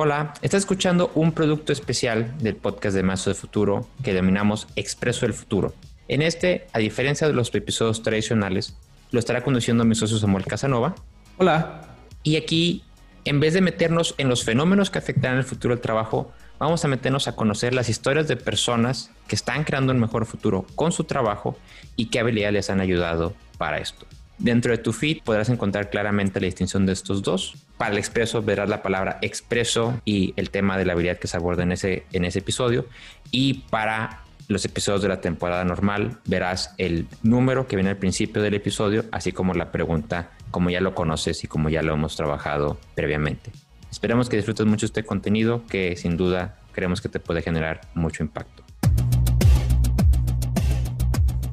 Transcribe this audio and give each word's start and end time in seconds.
Hola, 0.00 0.32
estás 0.42 0.60
escuchando 0.60 1.10
un 1.16 1.32
producto 1.32 1.72
especial 1.72 2.32
del 2.38 2.54
podcast 2.54 2.94
de 2.94 3.02
Mazo 3.02 3.30
de 3.30 3.34
Futuro 3.34 3.88
que 4.04 4.14
denominamos 4.14 4.68
Expreso 4.76 5.26
del 5.26 5.34
Futuro. 5.34 5.74
En 6.06 6.22
este, 6.22 6.68
a 6.72 6.78
diferencia 6.78 7.26
de 7.26 7.32
los 7.32 7.52
episodios 7.52 8.04
tradicionales, 8.04 8.76
lo 9.10 9.18
estará 9.18 9.42
conduciendo 9.42 9.84
mi 9.84 9.96
socio 9.96 10.16
Samuel 10.16 10.46
Casanova. 10.46 10.94
Hola. 11.38 11.96
Y 12.22 12.36
aquí, 12.36 12.84
en 13.24 13.40
vez 13.40 13.54
de 13.54 13.60
meternos 13.60 14.14
en 14.18 14.28
los 14.28 14.44
fenómenos 14.44 14.88
que 14.90 14.98
afectarán 14.98 15.38
el 15.38 15.42
futuro 15.42 15.74
del 15.74 15.82
trabajo, 15.82 16.30
vamos 16.60 16.84
a 16.84 16.88
meternos 16.88 17.26
a 17.26 17.34
conocer 17.34 17.74
las 17.74 17.88
historias 17.88 18.28
de 18.28 18.36
personas 18.36 19.10
que 19.26 19.34
están 19.34 19.64
creando 19.64 19.92
un 19.92 19.98
mejor 19.98 20.26
futuro 20.26 20.64
con 20.76 20.92
su 20.92 21.02
trabajo 21.02 21.58
y 21.96 22.06
qué 22.06 22.20
habilidades 22.20 22.54
les 22.54 22.70
han 22.70 22.80
ayudado 22.80 23.34
para 23.58 23.78
esto. 23.78 24.06
Dentro 24.38 24.70
de 24.70 24.78
tu 24.78 24.92
feed 24.92 25.22
podrás 25.24 25.48
encontrar 25.48 25.90
claramente 25.90 26.40
la 26.40 26.46
distinción 26.46 26.86
de 26.86 26.92
estos 26.92 27.22
dos. 27.22 27.56
Para 27.76 27.92
el 27.92 27.98
expreso 27.98 28.40
verás 28.42 28.68
la 28.68 28.82
palabra 28.82 29.18
expreso 29.20 30.00
y 30.04 30.32
el 30.36 30.50
tema 30.50 30.78
de 30.78 30.84
la 30.84 30.92
habilidad 30.92 31.18
que 31.18 31.26
se 31.26 31.36
aborda 31.36 31.64
en 31.64 31.72
ese, 31.72 32.04
en 32.12 32.24
ese 32.24 32.38
episodio. 32.38 32.86
Y 33.32 33.64
para 33.70 34.22
los 34.46 34.64
episodios 34.64 35.02
de 35.02 35.08
la 35.08 35.20
temporada 35.20 35.64
normal 35.64 36.18
verás 36.24 36.74
el 36.78 37.06
número 37.22 37.66
que 37.66 37.76
viene 37.76 37.90
al 37.90 37.96
principio 37.96 38.40
del 38.40 38.54
episodio, 38.54 39.04
así 39.10 39.32
como 39.32 39.54
la 39.54 39.72
pregunta, 39.72 40.30
como 40.52 40.70
ya 40.70 40.80
lo 40.80 40.94
conoces 40.94 41.42
y 41.42 41.48
como 41.48 41.68
ya 41.68 41.82
lo 41.82 41.94
hemos 41.94 42.16
trabajado 42.16 42.78
previamente. 42.94 43.50
Esperemos 43.90 44.28
que 44.28 44.36
disfrutes 44.36 44.66
mucho 44.66 44.86
este 44.86 45.04
contenido 45.04 45.66
que 45.66 45.96
sin 45.96 46.16
duda 46.16 46.58
creemos 46.72 47.00
que 47.00 47.08
te 47.08 47.18
puede 47.18 47.42
generar 47.42 47.80
mucho 47.94 48.22
impacto. 48.22 48.67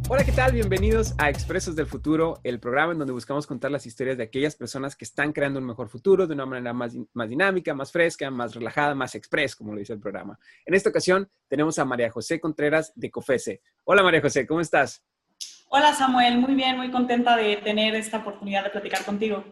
Hola, 0.07 0.23
¿qué 0.23 0.31
tal? 0.31 0.51
Bienvenidos 0.51 1.15
a 1.17 1.31
Expresos 1.31 1.75
del 1.75 1.87
Futuro, 1.87 2.39
el 2.43 2.59
programa 2.59 2.91
en 2.91 2.99
donde 2.99 3.11
buscamos 3.11 3.47
contar 3.47 3.71
las 3.71 3.87
historias 3.87 4.17
de 4.17 4.23
aquellas 4.23 4.55
personas 4.55 4.95
que 4.95 5.03
están 5.03 5.33
creando 5.33 5.59
un 5.59 5.65
mejor 5.65 5.89
futuro 5.89 6.27
de 6.27 6.33
una 6.35 6.45
manera 6.45 6.73
más, 6.73 6.95
más 7.13 7.27
dinámica, 7.27 7.73
más 7.73 7.91
fresca, 7.91 8.29
más 8.29 8.53
relajada, 8.53 8.93
más 8.93 9.15
express, 9.15 9.55
como 9.55 9.73
lo 9.73 9.79
dice 9.79 9.93
el 9.93 9.99
programa. 9.99 10.37
En 10.63 10.75
esta 10.75 10.91
ocasión 10.91 11.27
tenemos 11.47 11.79
a 11.79 11.85
María 11.85 12.11
José 12.11 12.39
Contreras 12.39 12.93
de 12.95 13.09
COFESE. 13.09 13.62
Hola 13.84 14.03
María 14.03 14.21
José, 14.21 14.45
¿cómo 14.45 14.62
estás? 14.62 15.03
Hola 15.70 15.91
Samuel, 15.95 16.37
muy 16.37 16.53
bien, 16.53 16.77
muy 16.77 16.91
contenta 16.91 17.35
de 17.35 17.57
tener 17.57 17.95
esta 17.95 18.19
oportunidad 18.19 18.63
de 18.63 18.69
platicar 18.69 19.03
contigo. 19.05 19.43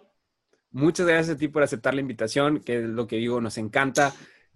Muchas 0.69 1.07
gracias 1.07 1.35
a 1.35 1.39
ti 1.39 1.47
por 1.47 1.63
aceptar 1.63 1.95
la 1.95 2.01
invitación, 2.01 2.59
que 2.59 2.77
es 2.77 2.83
lo 2.83 3.07
que 3.07 3.15
digo, 3.15 3.41
nos 3.41 3.57
encanta 3.57 4.13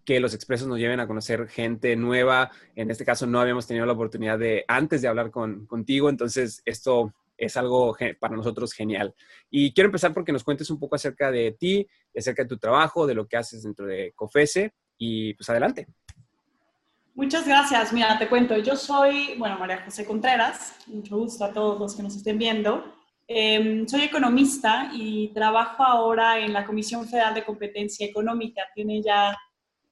que 0.08 0.22
los 0.22 0.34
expresos 0.34 0.70
nos 0.70 0.80
lleven 0.80 1.02
a 1.02 1.06
conocer 1.06 1.50
gente 1.50 1.94
nueva. 1.98 2.50
En 2.78 2.90
este 2.90 3.04
caso 3.04 3.28
no 3.28 3.42
habíamos 3.42 3.68
tenido 3.68 3.86
la 3.86 3.92
oportunidad 3.92 4.40
de 4.40 4.64
antes 4.66 5.02
de 5.02 5.10
hablar 5.10 5.32
con, 5.32 5.66
contigo, 5.66 6.10
entonces 6.10 6.62
esto 6.64 7.14
es 7.36 7.58
algo 7.58 7.94
para 8.18 8.38
nosotros 8.38 8.72
genial. 8.72 9.14
Y 9.52 9.74
quiero 9.74 9.90
empezar 9.90 10.14
porque 10.14 10.32
nos 10.32 10.46
cuentes 10.46 10.70
un 10.70 10.80
poco 10.80 10.96
acerca 10.96 11.30
de 11.30 11.52
ti, 11.52 11.86
acerca 12.18 12.44
de 12.44 12.48
tu 12.48 12.58
trabajo, 12.58 13.06
de 13.06 13.16
lo 13.16 13.28
que 13.28 13.36
haces 13.36 13.64
dentro 13.64 13.86
de 13.86 14.14
COFESE 14.16 14.74
y 14.98 15.34
pues 15.34 15.50
adelante. 15.50 15.88
Muchas 17.14 17.46
gracias. 17.46 17.92
Mira, 17.92 18.18
te 18.18 18.30
cuento, 18.30 18.58
yo 18.60 18.78
soy, 18.78 19.36
bueno, 19.38 19.60
María 19.60 19.84
José 19.84 20.06
Contreras, 20.06 20.74
mucho 20.88 21.18
gusto 21.18 21.44
a 21.44 21.52
todos 21.52 21.78
los 21.82 21.94
que 21.94 22.04
nos 22.04 22.16
estén 22.16 22.38
viendo. 22.38 22.94
Em, 23.28 23.86
soy 23.86 24.04
economista 24.04 24.90
y 24.94 25.34
trabajo 25.34 25.84
ahora 25.84 26.40
en 26.40 26.54
la 26.54 26.66
Comisión 26.66 27.06
Federal 27.06 27.34
de 27.34 27.44
Competencia 27.44 28.08
Económica. 28.08 28.62
Tiene 28.74 29.02
ya 29.04 29.36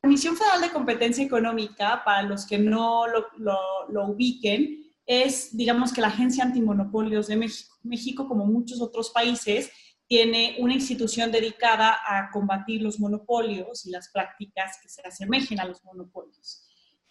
Comisión 0.05 0.37
Federal 0.37 0.61
de 0.61 0.69
Competencia 0.69 1.23
Económica, 1.23 2.03
para 2.05 2.21
los 2.21 2.45
que 2.45 2.59
no 2.59 3.05
lo, 3.07 4.07
ubiquen, 4.07 4.93
es, 5.03 5.57
digamos 5.57 5.91
que 5.91 5.99
la 5.99 6.09
Agencia 6.09 6.43
Antimonopolios 6.43 7.25
de 7.25 7.35
México. 7.37 7.75
México, 7.81 8.27
como 8.27 8.45
muchos 8.45 8.79
otros 8.81 9.09
países, 9.09 9.71
tiene 10.07 10.57
una 10.59 10.75
institución 10.75 11.31
dedicada 11.31 11.97
a 12.05 12.29
combatir 12.31 12.83
los 12.83 12.99
monopolios 12.99 13.87
y 13.87 13.89
las 13.89 14.09
prácticas 14.09 14.77
que 14.79 14.89
se 14.89 15.01
asemejen 15.01 15.59
a 15.59 15.65
los 15.65 15.83
monopolios. 15.83 16.61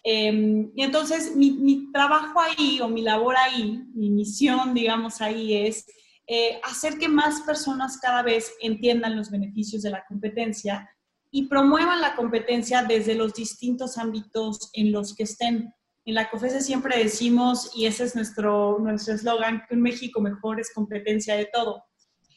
Em, 0.04 0.70
y 0.76 0.82
entonces 0.84 1.34
mi, 1.34 1.50
mi, 1.50 1.90
trabajo 1.90 2.40
ahí 2.40 2.80
o 2.80 2.86
mi 2.86 3.02
labor 3.02 3.34
ahí, 3.36 3.82
mi 3.92 4.08
misión, 4.10 4.72
digamos, 4.72 5.20
ahí 5.20 5.66
es 5.66 5.84
eh, 6.28 6.60
hacer 6.62 6.96
que 6.98 7.08
más 7.08 7.40
personas 7.40 7.98
cada 7.98 8.22
vez 8.22 8.52
entiendan 8.60 9.16
los 9.16 9.32
beneficios 9.32 9.82
de 9.82 9.90
la 9.90 10.04
competencia 10.06 10.88
y 11.36 11.48
promuevan 11.48 12.00
la 12.00 12.14
competencia 12.14 12.84
desde 12.84 13.16
los 13.16 13.34
distintos 13.34 13.98
ámbitos 13.98 14.70
en 14.72 14.92
los 14.92 15.16
que 15.16 15.24
estén. 15.24 15.74
En 16.04 16.14
la 16.14 16.30
COFESE 16.30 16.60
siempre 16.60 16.96
decimos, 16.96 17.72
y 17.74 17.86
ese 17.86 18.04
es 18.04 18.14
nuestro 18.14 18.78
nuestro 18.78 19.14
eslogan, 19.14 19.64
que 19.68 19.74
un 19.74 19.82
México 19.82 20.20
mejor 20.20 20.60
es 20.60 20.72
competencia 20.72 21.34
de 21.34 21.46
todo. 21.46 21.82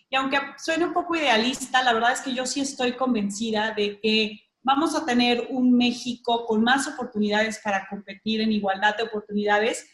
Y 0.10 0.16
aunque 0.16 0.40
suene 0.58 0.86
un 0.86 0.96
poco 0.96 1.16
idealista, 1.16 1.84
la 1.84 1.94
verdad 1.94 2.14
es 2.14 2.22
que 2.22 2.34
yo 2.34 2.48
sí 2.48 2.60
estoy 2.62 2.94
convencida 2.94 3.72
de 3.76 4.00
que 4.02 4.40
vamos 4.64 4.96
a 4.96 5.06
tener 5.06 5.46
un 5.52 5.78
México 5.78 6.48
con 6.48 6.64
más 6.64 6.88
oportunidades 6.88 7.60
para 7.64 7.88
competir 7.88 8.42
en 8.42 8.52
igualdad 8.52 8.98
de 8.98 9.04
oportunidades 9.04 9.86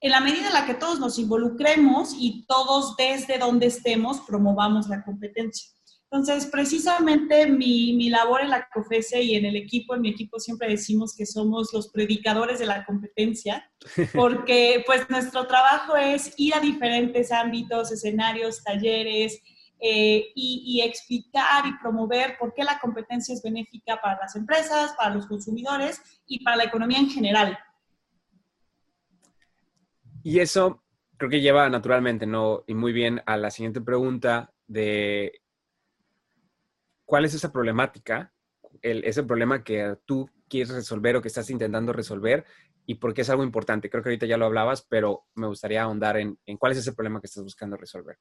en 0.00 0.12
la 0.12 0.20
medida 0.20 0.46
en 0.46 0.54
la 0.54 0.64
que 0.64 0.72
todos 0.72 0.98
nos 0.98 1.18
involucremos 1.18 2.14
y 2.18 2.46
todos 2.46 2.96
desde 2.96 3.36
donde 3.36 3.66
estemos 3.66 4.22
promovamos 4.26 4.88
la 4.88 5.04
competencia. 5.04 5.75
Entonces, 6.10 6.46
precisamente 6.46 7.46
mi, 7.46 7.94
mi, 7.94 8.10
labor 8.10 8.40
en 8.40 8.50
la 8.50 8.68
COFESE 8.72 9.22
y 9.22 9.34
en 9.34 9.44
el 9.44 9.56
equipo, 9.56 9.94
en 9.94 10.02
mi 10.02 10.10
equipo 10.10 10.38
siempre 10.38 10.68
decimos 10.68 11.16
que 11.16 11.26
somos 11.26 11.72
los 11.72 11.88
predicadores 11.88 12.60
de 12.60 12.66
la 12.66 12.84
competencia, 12.84 13.68
porque 14.14 14.84
pues 14.86 15.10
nuestro 15.10 15.46
trabajo 15.48 15.96
es 15.96 16.32
ir 16.36 16.54
a 16.54 16.60
diferentes 16.60 17.32
ámbitos, 17.32 17.90
escenarios, 17.90 18.62
talleres 18.62 19.42
eh, 19.80 20.26
y, 20.36 20.62
y 20.64 20.82
explicar 20.82 21.66
y 21.66 21.76
promover 21.82 22.36
por 22.38 22.54
qué 22.54 22.62
la 22.62 22.78
competencia 22.78 23.34
es 23.34 23.42
benéfica 23.42 24.00
para 24.00 24.16
las 24.20 24.36
empresas, 24.36 24.94
para 24.96 25.12
los 25.12 25.26
consumidores 25.26 26.00
y 26.26 26.44
para 26.44 26.56
la 26.56 26.64
economía 26.64 26.98
en 26.98 27.10
general. 27.10 27.58
Y 30.22 30.38
eso 30.38 30.84
creo 31.16 31.30
que 31.30 31.40
lleva 31.40 31.68
naturalmente, 31.68 32.26
¿no? 32.26 32.62
Y 32.68 32.74
muy 32.74 32.92
bien 32.92 33.22
a 33.26 33.36
la 33.36 33.50
siguiente 33.50 33.80
pregunta 33.80 34.52
de 34.66 35.40
cuál 37.06 37.24
es 37.24 37.32
esa 37.32 37.52
problemática, 37.52 38.32
ese 38.82 39.22
problema 39.22 39.64
que 39.64 39.96
tú 40.04 40.28
quieres 40.48 40.74
resolver 40.74 41.16
o 41.16 41.22
que 41.22 41.28
estás 41.28 41.48
intentando 41.48 41.92
resolver 41.92 42.44
y 42.84 42.96
por 42.96 43.14
qué 43.14 43.22
es 43.22 43.30
algo 43.30 43.44
importante. 43.44 43.88
Creo 43.88 44.02
que 44.02 44.10
ahorita 44.10 44.26
ya 44.26 44.36
lo 44.36 44.46
hablabas, 44.46 44.86
pero 44.88 45.24
me 45.34 45.46
gustaría 45.46 45.82
ahondar 45.82 46.18
en, 46.18 46.38
cuál 46.58 46.72
es 46.72 46.78
ese 46.78 46.92
problema 46.92 47.20
que 47.20 47.26
estás 47.26 47.42
buscando 47.42 47.76
resolver. 47.76 48.18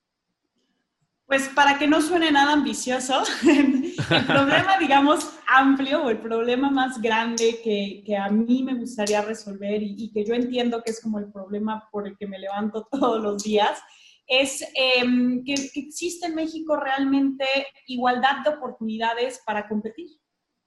Pues 1.28 1.50
para 1.50 1.79
que 1.79 1.88
no 1.88 2.01
suene 2.01 2.31
nada 2.31 2.53
ambicioso, 2.53 3.23
el 3.47 4.25
problema, 4.28 4.78
digamos, 4.79 5.31
amplio 5.47 6.03
o 6.03 6.09
el 6.12 6.19
problema 6.19 6.69
más 6.69 7.02
grande 7.02 7.59
que, 7.63 8.16
a 8.16 8.29
mí 8.29 8.63
me 8.63 8.75
gustaría 8.75 9.23
resolver 9.23 9.81
y, 9.81 9.96
y, 9.97 10.12
que 10.12 10.23
yo 10.23 10.35
entiendo 10.35 10.84
que 10.84 10.91
es 10.91 11.02
como 11.02 11.17
el 11.17 11.31
problema 11.31 11.90
por 11.91 12.07
el 12.07 12.16
que 12.16 12.28
me 12.28 12.38
levanto 12.38 12.88
todos 12.91 13.22
los 13.22 13.44
días, 13.44 13.81
es 14.28 14.63
em, 14.74 15.44
que, 15.44 15.53
existe 15.53 16.28
en 16.28 16.36
México 16.36 16.75
realmente 16.75 17.46
igualdad 17.88 18.44
de 18.44 18.50
oportunidades 18.52 19.41
para 19.46 19.68
competir. 19.68 20.09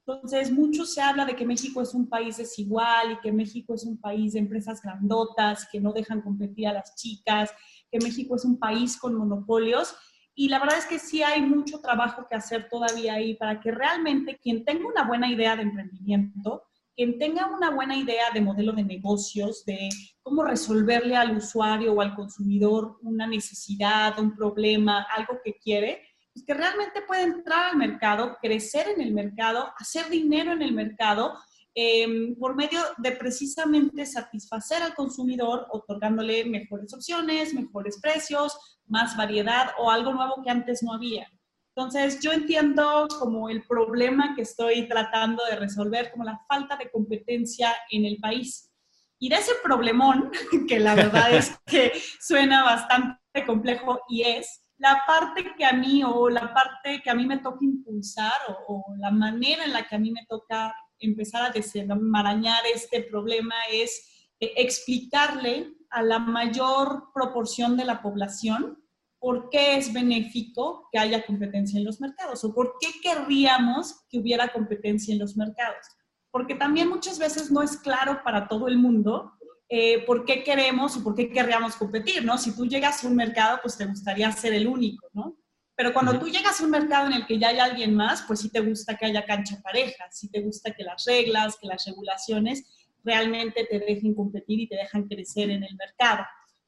Entonces, 0.07 0.51
mucho 0.51 0.87
se 0.87 1.03
habla 1.03 1.27
de 1.27 1.37
que 1.37 1.45
México 1.45 1.83
es 1.83 1.93
un 1.93 2.09
país 2.09 2.39
desigual 2.39 3.13
y 3.13 3.21
que 3.21 3.31
México 3.31 3.75
es 3.75 3.85
un 3.85 4.01
país 4.01 4.33
de 4.33 4.39
empresas 4.39 4.81
grandotas 4.81 5.69
que 5.71 5.81
no 5.81 5.93
dejan 5.93 6.23
competir 6.23 6.67
a 6.69 6.73
las 6.73 6.95
chicas, 6.97 7.51
que 7.91 7.99
México 7.99 8.37
es 8.37 8.45
un 8.45 8.59
país 8.59 8.97
con 8.97 9.15
monopolios. 9.15 9.95
Y 10.35 10.49
la 10.49 10.61
verdad 10.61 10.79
es 10.79 10.87
que 10.87 10.99
sí 10.99 11.23
hay 11.23 11.43
mucho 11.43 11.81
trabajo 11.81 12.27
que 12.27 12.37
hacer 12.37 12.69
todavía 12.71 13.15
ahí 13.15 13.35
para 13.35 13.61
que 13.61 13.71
realmente 13.71 14.39
quien 14.39 14.65
tenga 14.65 14.87
una 14.87 15.07
buena 15.07 15.31
idea 15.31 15.57
de 15.57 15.63
emprendimiento 15.63 16.68
quien 16.99 17.17
tenga 17.17 17.47
una 17.47 17.71
buena 17.71 17.97
idea 17.97 18.25
de 18.35 18.41
modelo 18.41 18.73
de 18.73 18.83
negocios, 18.83 19.65
de 19.65 19.89
cómo 20.21 20.43
resolverle 20.43 21.15
al 21.15 21.37
usuario 21.37 21.93
o 21.93 22.01
al 22.01 22.17
consumidor 22.17 22.99
una 23.03 23.25
necesidad, 23.25 24.19
un 24.19 24.35
problema, 24.35 25.07
algo 25.17 25.39
que 25.45 25.55
quiere, 25.63 26.03
pues 26.33 26.45
que 26.45 26.55
realmente 26.55 27.03
puede 27.03 27.23
entrar 27.23 27.71
al 27.71 27.77
mercado, 27.77 28.37
crecer 28.43 28.89
en 28.89 29.01
el 29.01 29.15
mercado, 29.15 29.71
hacer 29.79 30.11
dinero 30.11 30.51
en 30.51 30.61
el 30.61 30.73
mercado 30.73 31.35
em, 31.73 32.35
por 32.35 32.57
medio 32.57 32.81
de 32.97 33.13
precisamente 33.13 34.05
satisfacer 34.05 34.83
al 34.83 34.97
consumidor, 34.97 35.69
otorgándole 35.71 36.47
mejores 36.47 36.93
opciones, 36.93 37.55
mejores 37.55 38.01
precios, 38.01 38.59
más 38.87 39.17
variedad 39.17 39.69
o 39.79 39.89
algo 39.89 40.13
nuevo 40.13 40.43
que 40.43 40.51
antes 40.51 40.83
no 40.83 40.95
había. 40.95 41.31
Entonces, 41.79 42.19
yo 42.21 42.33
entiendo 42.33 43.07
como 43.21 43.49
el 43.49 43.63
problema 43.63 44.35
que 44.35 44.43
estoy 44.43 44.89
tratando 44.89 45.45
de 45.49 45.55
resolver, 45.55 46.11
como 46.11 46.25
la 46.25 46.45
falta 46.49 46.77
de 46.77 46.91
competencia 46.91 47.73
en 47.93 48.05
el 48.05 48.17
país. 48.17 48.73
Y 49.21 49.29
de 49.29 49.37
ese 49.37 49.53
problemón, 49.63 50.33
que 50.69 50.81
la 50.81 50.97
verdad 50.97 51.33
es 51.33 51.57
que 51.67 51.93
suena 52.19 52.65
bastante 52.65 53.47
complejo 53.47 54.01
y 54.09 54.23
es, 54.23 54.65
la 54.77 55.05
parte 55.07 55.55
que 55.57 55.65
a 55.65 55.73
mí 55.73 56.03
o 56.03 56.29
la 56.29 56.53
parte 56.53 57.01
que 57.01 57.11
a 57.11 57.15
mí 57.15 57.27
me 57.27 57.39
toca 57.39 57.65
impulsar 57.65 58.35
o, 58.49 58.75
o 58.75 58.97
la 58.97 59.13
manera 59.13 59.65
en 59.65 59.73
la 59.73 59.87
que 59.87 59.95
a 59.95 60.01
mí 60.01 60.11
me 60.11 60.27
toca 60.29 60.75
empezar 60.99 61.43
a 61.43 61.51
desenmarañar 61.51 62.65
este 62.75 63.03
problema 63.03 63.55
es 63.71 64.33
eh, 64.41 64.53
explicarle 64.57 65.75
a 65.91 66.03
la 66.03 66.19
mayor 66.19 67.13
proporción 67.15 67.77
de 67.77 67.85
la 67.85 68.03
población 68.03 68.83
por 69.19 69.51
qué 69.51 69.77
es 69.77 69.93
benéfico 69.93 70.89
que 70.93 70.99
haya 70.99 71.25
competencia 71.27 71.79
en 71.79 71.85
los 71.85 72.01
mercados 72.01 72.45
o 72.45 72.55
por 72.55 72.75
qué 72.81 72.89
querríamos 73.03 74.05
que 74.09 74.19
hubiera 74.19 74.49
competencia 74.49 75.13
en 75.13 75.19
los 75.19 75.37
mercados. 75.37 75.87
Porque 76.31 76.55
también 76.55 76.89
muchas 76.89 77.19
veces 77.19 77.51
no 77.51 77.63
es 77.63 77.77
claro 77.79 78.21
para 78.23 78.47
todo 78.49 78.69
el 78.69 78.79
mundo 78.79 79.33
eh, 79.69 80.05
por 80.07 80.25
qué 80.25 80.45
queremos 80.45 80.97
o 80.97 81.05
por 81.05 81.15
qué 81.15 81.31
querríamos 81.31 81.77
competir, 81.77 82.25
¿no? 82.25 82.39
Si 82.39 82.55
tú 82.55 82.67
llegas 82.67 83.05
a 83.05 83.09
un 83.09 83.17
mercado, 83.17 83.59
pues 83.63 83.77
te 83.77 83.87
gustaría 83.87 84.31
ser 84.33 84.55
el 84.55 84.67
único, 84.67 85.09
¿no? 85.13 85.37
Pero 85.75 85.93
cuando 85.93 86.19
tú 86.19 86.27
llegas 86.27 86.61
a 86.61 86.65
un 86.65 86.71
mercado 86.71 87.07
en 87.07 87.13
el 87.13 87.27
que 87.27 87.39
ya 87.39 87.49
hay 87.49 87.59
alguien 87.59 87.95
más, 87.95 88.23
pues 88.23 88.41
sí 88.41 88.51
te 88.51 88.61
gusta 88.61 88.97
que 88.97 89.07
haya 89.07 89.25
cancha 89.25 89.61
pareja, 89.63 90.07
sí 90.11 90.29
te 90.29 90.41
gusta 90.41 90.73
que 90.73 90.83
las 90.83 91.05
reglas, 91.05 91.57
que 91.61 91.69
las 91.69 91.85
regulaciones 91.85 92.65
realmente 93.05 93.65
te 93.65 93.79
dejen 93.79 94.15
competir 94.15 94.59
y 94.59 94.69
te 94.69 94.77
dejan 94.77 95.07
crecer 95.07 95.51
en 95.51 95.63
el 95.63 95.77
mercado. 95.77 96.25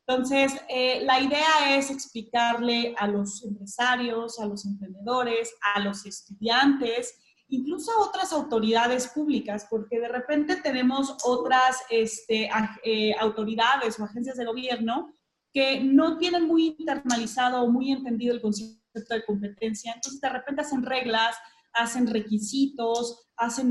Entonces, 0.07 0.53
eh, 0.69 1.03
la 1.05 1.21
idea 1.21 1.77
es 1.77 1.91
explicarle 1.91 2.95
a 2.99 3.07
los 3.07 3.45
empresarios, 3.45 4.41
a 4.41 4.47
los 4.47 4.65
emprendedores, 4.65 5.55
a 5.75 5.81
los 5.81 6.05
estudiantes, 6.05 7.15
incluso 7.49 7.93
a 7.93 8.09
otras 8.09 8.33
autoridades 8.33 9.09
públicas, 9.09 9.67
porque 9.71 10.01
de 10.01 10.09
repente 10.09 10.57
tenemos 10.57 11.17
otras 11.25 11.79
este, 11.91 12.51
eh, 12.85 13.15
autoridades 13.21 13.99
o 13.99 14.05
agencias 14.05 14.37
de 14.37 14.47
gobierno 14.47 15.13
que 15.53 15.81
no 15.81 16.17
tienen 16.19 16.47
muy 16.47 16.77
internalizado 16.79 17.63
o 17.63 17.71
muy 17.71 17.91
entendido 17.91 18.35
el 18.35 18.41
concepto 18.41 19.15
de 19.15 19.25
competencia. 19.25 19.93
Entonces, 19.95 20.21
de 20.21 20.29
repente 20.29 20.63
hacen 20.63 20.83
reglas, 20.83 21.37
hacen 21.73 22.07
requisitos, 22.07 23.29
hacen 23.37 23.71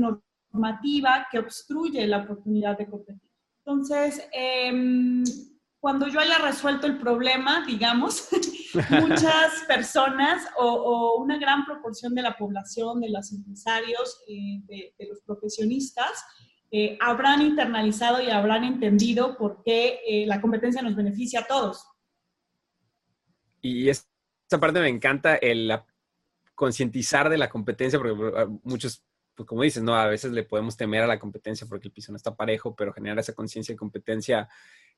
normativa 0.52 1.26
que 1.30 1.38
obstruye 1.38 2.06
la 2.06 2.18
oportunidad 2.18 2.76
de 2.76 2.86
competir. 2.86 3.30
Entonces, 3.58 4.26
em, 4.32 5.24
cuando 5.80 6.06
yo 6.08 6.20
haya 6.20 6.38
resuelto 6.38 6.86
el 6.86 6.98
problema, 6.98 7.64
digamos, 7.66 8.28
muchas 8.90 9.64
personas 9.66 10.46
o, 10.58 11.16
una 11.22 11.38
gran 11.38 11.64
proporción 11.64 12.14
de 12.14 12.22
la 12.22 12.36
población, 12.36 13.00
de 13.00 13.10
los 13.10 13.32
empresarios, 13.32 14.22
eh, 14.28 14.60
de, 14.66 15.08
los 15.08 15.20
profesionistas, 15.22 16.22
eh, 16.70 16.98
habrán 17.00 17.40
internalizado 17.40 18.22
y 18.22 18.30
habrán 18.30 18.62
entendido 18.64 19.36
por 19.38 19.62
qué 19.64 20.00
eh, 20.06 20.26
la 20.26 20.40
competencia 20.40 20.82
nos 20.82 20.94
beneficia 20.94 21.40
a 21.40 21.46
todos. 21.46 21.84
Y 23.62 23.88
esta 23.88 24.60
parte 24.60 24.80
me 24.80 24.88
encanta, 24.88 25.36
el 25.36 25.72
concientizar 26.54 27.30
de 27.30 27.38
la 27.38 27.48
competencia, 27.48 27.98
porque 27.98 28.32
ah, 28.36 28.46
muchos 28.62 29.02
pues 29.34 29.48
como 29.48 29.62
dices, 29.62 29.82
¿no? 29.82 29.94
A 29.94 30.06
veces 30.06 30.32
le 30.32 30.42
podemos 30.42 30.76
temer 30.76 31.02
a 31.02 31.06
la 31.06 31.18
competencia 31.18 31.66
porque 31.66 31.88
el 31.88 31.92
piso 31.92 32.12
no 32.12 32.16
está 32.16 32.36
parejo, 32.36 32.76
pero 32.76 32.92
generar 32.92 33.18
esa 33.18 33.32
conciencia 33.32 33.72
de 33.72 33.78
competencia 33.78 34.46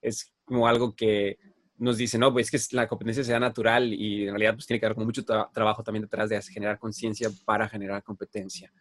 es 0.03 0.33
como 0.45 0.67
algo 0.67 0.95
que 0.95 1.39
nos 1.79 1.97
dice, 1.97 2.19
no, 2.19 2.33
pues 2.33 2.53
es 2.53 2.69
que 2.69 2.77
la 2.77 2.87
competencia 2.87 3.25
sea 3.25 3.41
natural 3.41 3.93
y 3.93 4.25
en 4.25 4.31
realidad 4.31 4.55
pues 4.55 4.67
tiene 4.67 4.79
que 4.79 4.87
haber 4.87 4.97
con 4.97 5.05
mucho 5.05 5.25
trabajo 5.25 5.83
también 5.83 6.03
detrás 6.03 6.29
de 6.29 6.41
generar 6.43 6.79
conciencia 6.79 7.29
para 7.45 7.69
generar 7.69 8.03
competencia. 8.03 8.73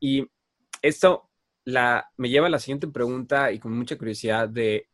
Y 0.00 0.26
esto 0.80 1.28
la, 1.64 2.06
me 2.16 2.30
lleva 2.30 2.46
a 2.46 2.50
la 2.50 2.58
siguiente 2.58 2.88
pregunta 2.88 3.52
y 3.52 3.58
con 3.58 3.76
mucha 3.76 3.98
curiosidad 3.98 4.48
de 4.48 4.88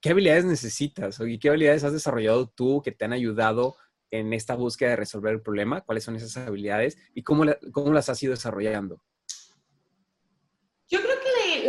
qué 0.00 0.10
habilidades 0.10 0.44
necesitas 0.44 1.18
y 1.20 1.38
qué 1.38 1.48
habilidades 1.48 1.84
has 1.84 1.92
desarrollado 1.92 2.48
tú 2.48 2.82
que 2.82 2.92
te 2.92 3.04
han 3.04 3.12
ayudado 3.12 3.76
en 4.10 4.32
esta 4.32 4.54
búsqueda 4.54 4.90
de 4.90 4.96
resolver 4.96 5.32
el 5.32 5.40
problema, 5.40 5.80
cuáles 5.80 6.04
son 6.04 6.16
esas 6.16 6.36
habilidades 6.36 6.98
y 7.14 7.22
cómo, 7.22 7.44
cómo 7.72 7.92
las 7.92 8.08
has 8.08 8.22
ido 8.22 8.32
desarrollando. 8.32 9.02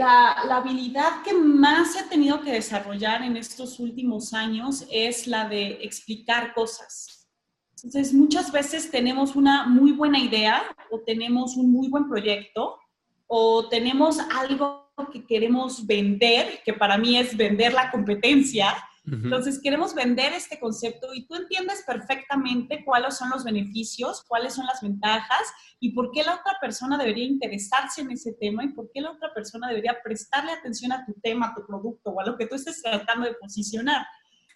La, 0.04 0.58
habilidad 0.58 1.22
que 1.24 1.34
más 1.34 1.96
he 1.96 2.04
tenido 2.04 2.42
que 2.42 2.52
desarrollar 2.52 3.22
en 3.22 3.38
estos 3.38 3.80
últimos 3.80 4.34
años 4.34 4.86
es 4.92 5.28
la 5.28 5.48
de 5.48 5.80
explicar 5.82 6.54
cosas. 6.54 7.30
Entonces, 7.78 8.14
muchas 8.14 8.52
veces 8.52 8.92
tenemos 8.92 9.34
una 9.38 9.66
muy 9.66 9.94
buena 9.94 10.20
idea 10.20 10.62
o 10.92 11.00
tenemos 11.00 11.56
un 11.56 11.72
muy 11.72 11.88
buen 11.88 12.10
proyecto 12.10 12.78
o 13.28 13.70
tenemos 13.70 14.20
algo 14.20 14.92
que 15.10 15.26
queremos 15.26 15.88
vender, 15.88 16.60
que 16.66 16.74
para 16.74 16.98
mí 16.98 17.18
es 17.18 17.38
vender 17.38 17.72
la 17.72 17.90
competencia, 17.90 18.76
entonces, 19.06 19.60
queremos 19.62 19.94
vender 19.94 20.32
este 20.32 20.58
concepto 20.60 21.14
y 21.14 21.26
tú 21.26 21.36
entiendes 21.36 21.84
perfectamente 21.86 22.86
cuáles 22.86 23.18
son 23.18 23.30
los 23.32 23.44
beneficios, 23.44 24.24
cuáles 24.26 24.54
son 24.54 24.66
las 24.66 24.82
ventajas 24.82 25.42
y 25.82 25.92
por 25.92 26.12
qué 26.12 26.24
la 26.24 26.36
otra 26.36 26.54
persona 26.62 26.98
debería 26.98 27.26
interesarse 27.26 28.02
en 28.02 28.12
ese 28.12 28.32
tema 28.34 28.64
y 28.64 28.70
por 28.70 28.90
qué 28.94 29.02
la 29.02 29.12
otra 29.12 29.34
persona 29.34 29.68
debería 29.68 29.98
prestarle 30.02 30.54
atención 30.54 30.94
a 30.94 31.06
tu 31.06 31.14
tema, 31.22 31.48
a 31.48 31.54
tu 31.54 31.66
producto 31.66 32.12
o 32.12 32.22
a 32.22 32.26
lo 32.26 32.38
que 32.38 32.48
tú 32.48 32.56
estés 32.56 32.82
tratando 32.82 33.28
de 33.28 33.34
posicionar. 33.34 34.06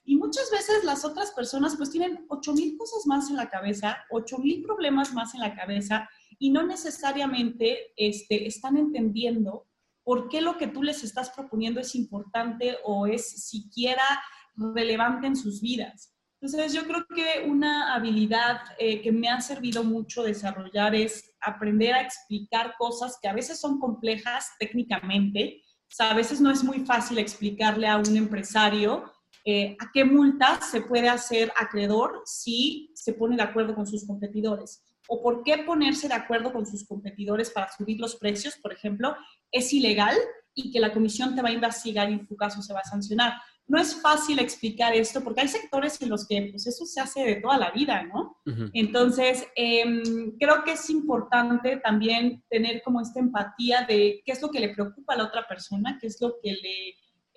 Y 0.05 0.15
muchas 0.15 0.49
veces 0.49 0.85
las 0.85 1.03
otras 1.03 1.31
personas 1.31 1.75
pues 1.75 1.89
tienen 1.89 2.25
8,000 2.29 2.77
cosas 2.77 3.05
más 3.05 3.29
en 3.29 3.35
la 3.35 3.49
cabeza, 3.49 3.97
8,000 4.11 4.63
problemas 4.63 5.13
más 5.13 5.33
en 5.33 5.41
la 5.41 5.55
cabeza 5.55 6.07
y 6.39 6.51
no 6.51 6.65
necesariamente 6.65 7.91
este, 7.97 8.47
están 8.47 8.77
entendiendo 8.77 9.67
por 10.05 10.29
qué 10.29 10.39
lo 10.39 10.57
que 10.57 10.67
tú 10.67 10.83
les 10.83 11.03
estás 11.03 11.31
proponiendo 11.31 11.81
es 11.81 11.93
importante 11.93 12.77
o 12.85 13.07
es 13.07 13.29
siquiera 13.43 14.05
relevante 14.57 15.27
en 15.27 15.35
sus 15.35 15.61
vidas. 15.61 16.13
Entonces, 16.39 16.73
yo 16.73 16.83
creo 16.83 17.05
que 17.07 17.47
una 17.47 17.95
habilidad 17.95 18.61
eh, 18.77 19.01
que 19.01 19.11
me 19.11 19.27
ha 19.27 19.41
servido 19.41 19.83
mucho 19.83 20.21
desarrollar 20.23 20.93
es 20.93 21.35
aprender 21.41 21.95
a 21.95 22.01
explicar 22.01 22.75
cosas 22.77 23.17
que 23.21 23.27
a 23.27 23.33
veces 23.33 23.59
son 23.59 23.79
complejas 23.79 24.51
técnicamente. 24.59 25.61
O 25.83 25.95
sea, 25.95 26.11
a 26.11 26.13
veces 26.13 26.39
no 26.39 26.51
es 26.51 26.63
muy 26.63 26.85
fácil 26.85 27.17
explicarle 27.17 27.87
a 27.87 27.97
un 27.97 28.15
empresario 28.15 29.11
eh, 29.45 29.77
a 29.79 29.89
qué 29.93 30.03
multas 30.03 30.69
se 30.69 30.81
puede 30.81 31.09
hacer 31.09 31.51
acreedor 31.55 32.21
si 32.25 32.91
se 32.93 33.13
pone 33.13 33.37
de 33.37 33.43
acuerdo 33.43 33.73
con 33.73 33.87
sus 33.87 34.05
competidores. 34.05 34.83
O 35.07 35.23
por 35.23 35.41
qué 35.41 35.59
ponerse 35.59 36.07
de 36.07 36.13
acuerdo 36.13 36.51
con 36.51 36.65
sus 36.65 36.85
competidores 36.85 37.49
para 37.49 37.71
subir 37.71 37.99
los 37.99 38.17
precios, 38.17 38.57
por 38.57 38.73
ejemplo, 38.73 39.15
es 39.51 39.71
ilegal 39.73 40.15
y 40.53 40.71
que 40.71 40.79
la 40.79 40.91
comisión 40.91 41.33
te 41.33 41.41
va 41.41 41.49
a 41.49 41.53
investigar 41.53 42.09
y 42.09 42.13
en 42.13 42.27
tu 42.27 42.35
caso 42.35 42.61
se 42.61 42.73
va 42.73 42.81
a 42.81 42.89
sancionar 42.89 43.33
no 43.67 43.79
es 43.79 44.01
fácil 44.01 44.39
explicar 44.39 44.93
esto 44.95 45.21
porque 45.21 45.41
hay 45.41 45.47
sectores 45.47 46.01
en 46.01 46.09
los 46.09 46.25
que 46.25 46.49
pues, 46.51 46.65
eso 46.67 46.85
se 46.85 47.01
hace 47.01 47.23
de 47.23 47.35
toda 47.35 47.57
la 47.57 47.71
vida, 47.71 48.03
¿no? 48.03 48.37
Entonces, 48.73 49.45
em, 49.55 50.37
creo 50.39 50.63
que 50.63 50.71
es 50.71 50.89
importante 50.89 51.77
también 51.77 52.43
tener 52.49 52.81
como 52.81 53.01
esta 53.01 53.19
empatía 53.19 53.81
de 53.81 54.21
qué 54.25 54.31
es 54.31 54.41
lo 54.41 54.49
que 54.49 54.61
le 54.61 54.69
preocupa 54.69 55.13
a 55.13 55.17
la 55.17 55.25
otra 55.25 55.45
persona, 55.47 55.97
qué 55.99 56.07
es 56.07 56.21
lo 56.21 56.35
que 56.41 56.53
le 56.53 56.89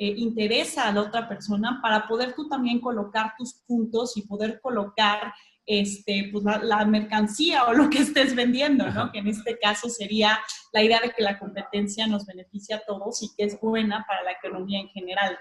eh, 0.02 0.14
interesa 0.16 0.88
a 0.88 0.92
la 0.92 1.02
otra 1.02 1.28
persona 1.28 1.80
para 1.82 2.06
poder 2.06 2.34
tú 2.34 2.48
también 2.48 2.80
colocar 2.80 3.34
tus 3.36 3.54
puntos 3.66 4.16
y 4.16 4.22
poder 4.22 4.60
colocar 4.60 5.34
este, 5.66 6.30
pues, 6.32 6.44
la, 6.62 6.84
mercancía 6.84 7.64
o 7.64 7.74
lo 7.74 7.90
que 7.90 7.98
estés 7.98 8.34
vendiendo, 8.34 8.88
¿no? 8.88 9.12
Que 9.12 9.18
en 9.18 9.28
este 9.28 9.58
caso 9.58 9.88
sería 9.88 10.38
la 10.72 10.82
idea 10.82 11.00
de 11.00 11.10
que 11.10 11.22
la 11.22 11.38
competencia 11.38 12.06
nos 12.06 12.24
beneficia 12.24 12.76
a 12.76 12.84
todos 12.86 13.22
y 13.22 13.34
que 13.36 13.44
es 13.44 13.60
buena 13.60 14.04
para 14.06 14.22
la 14.22 14.32
economía 14.32 14.80
en 14.80 14.88
general. 14.88 15.38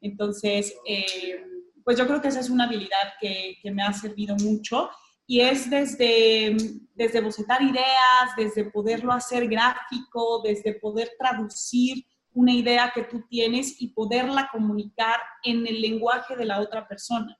Entonces, 0.00 0.74
eh, 0.86 1.44
pues 1.84 1.96
yo 1.98 2.06
creo 2.06 2.20
que 2.20 2.28
esa 2.28 2.40
es 2.40 2.50
una 2.50 2.64
habilidad 2.64 3.14
que, 3.20 3.56
me 3.72 3.82
ha 3.82 3.92
servido 3.92 4.36
mucho 4.36 4.90
y 5.26 5.40
es 5.40 5.70
desde, 5.70 6.56
desde 6.94 7.20
bocetar 7.20 7.62
ideas, 7.62 8.36
desde 8.36 8.64
poderlo 8.64 9.12
hacer 9.12 9.48
gráfico, 9.48 10.42
desde 10.42 10.74
poder 10.74 11.10
traducir 11.18 12.04
una 12.32 12.52
idea 12.52 12.92
que 12.94 13.02
tú 13.02 13.24
tienes 13.28 13.80
y 13.80 13.88
poderla 13.88 14.48
comunicar 14.52 15.20
en 15.42 15.66
el 15.66 15.80
lenguaje 15.80 16.36
de 16.36 16.44
la 16.44 16.60
otra 16.60 16.86
persona. 16.86 17.36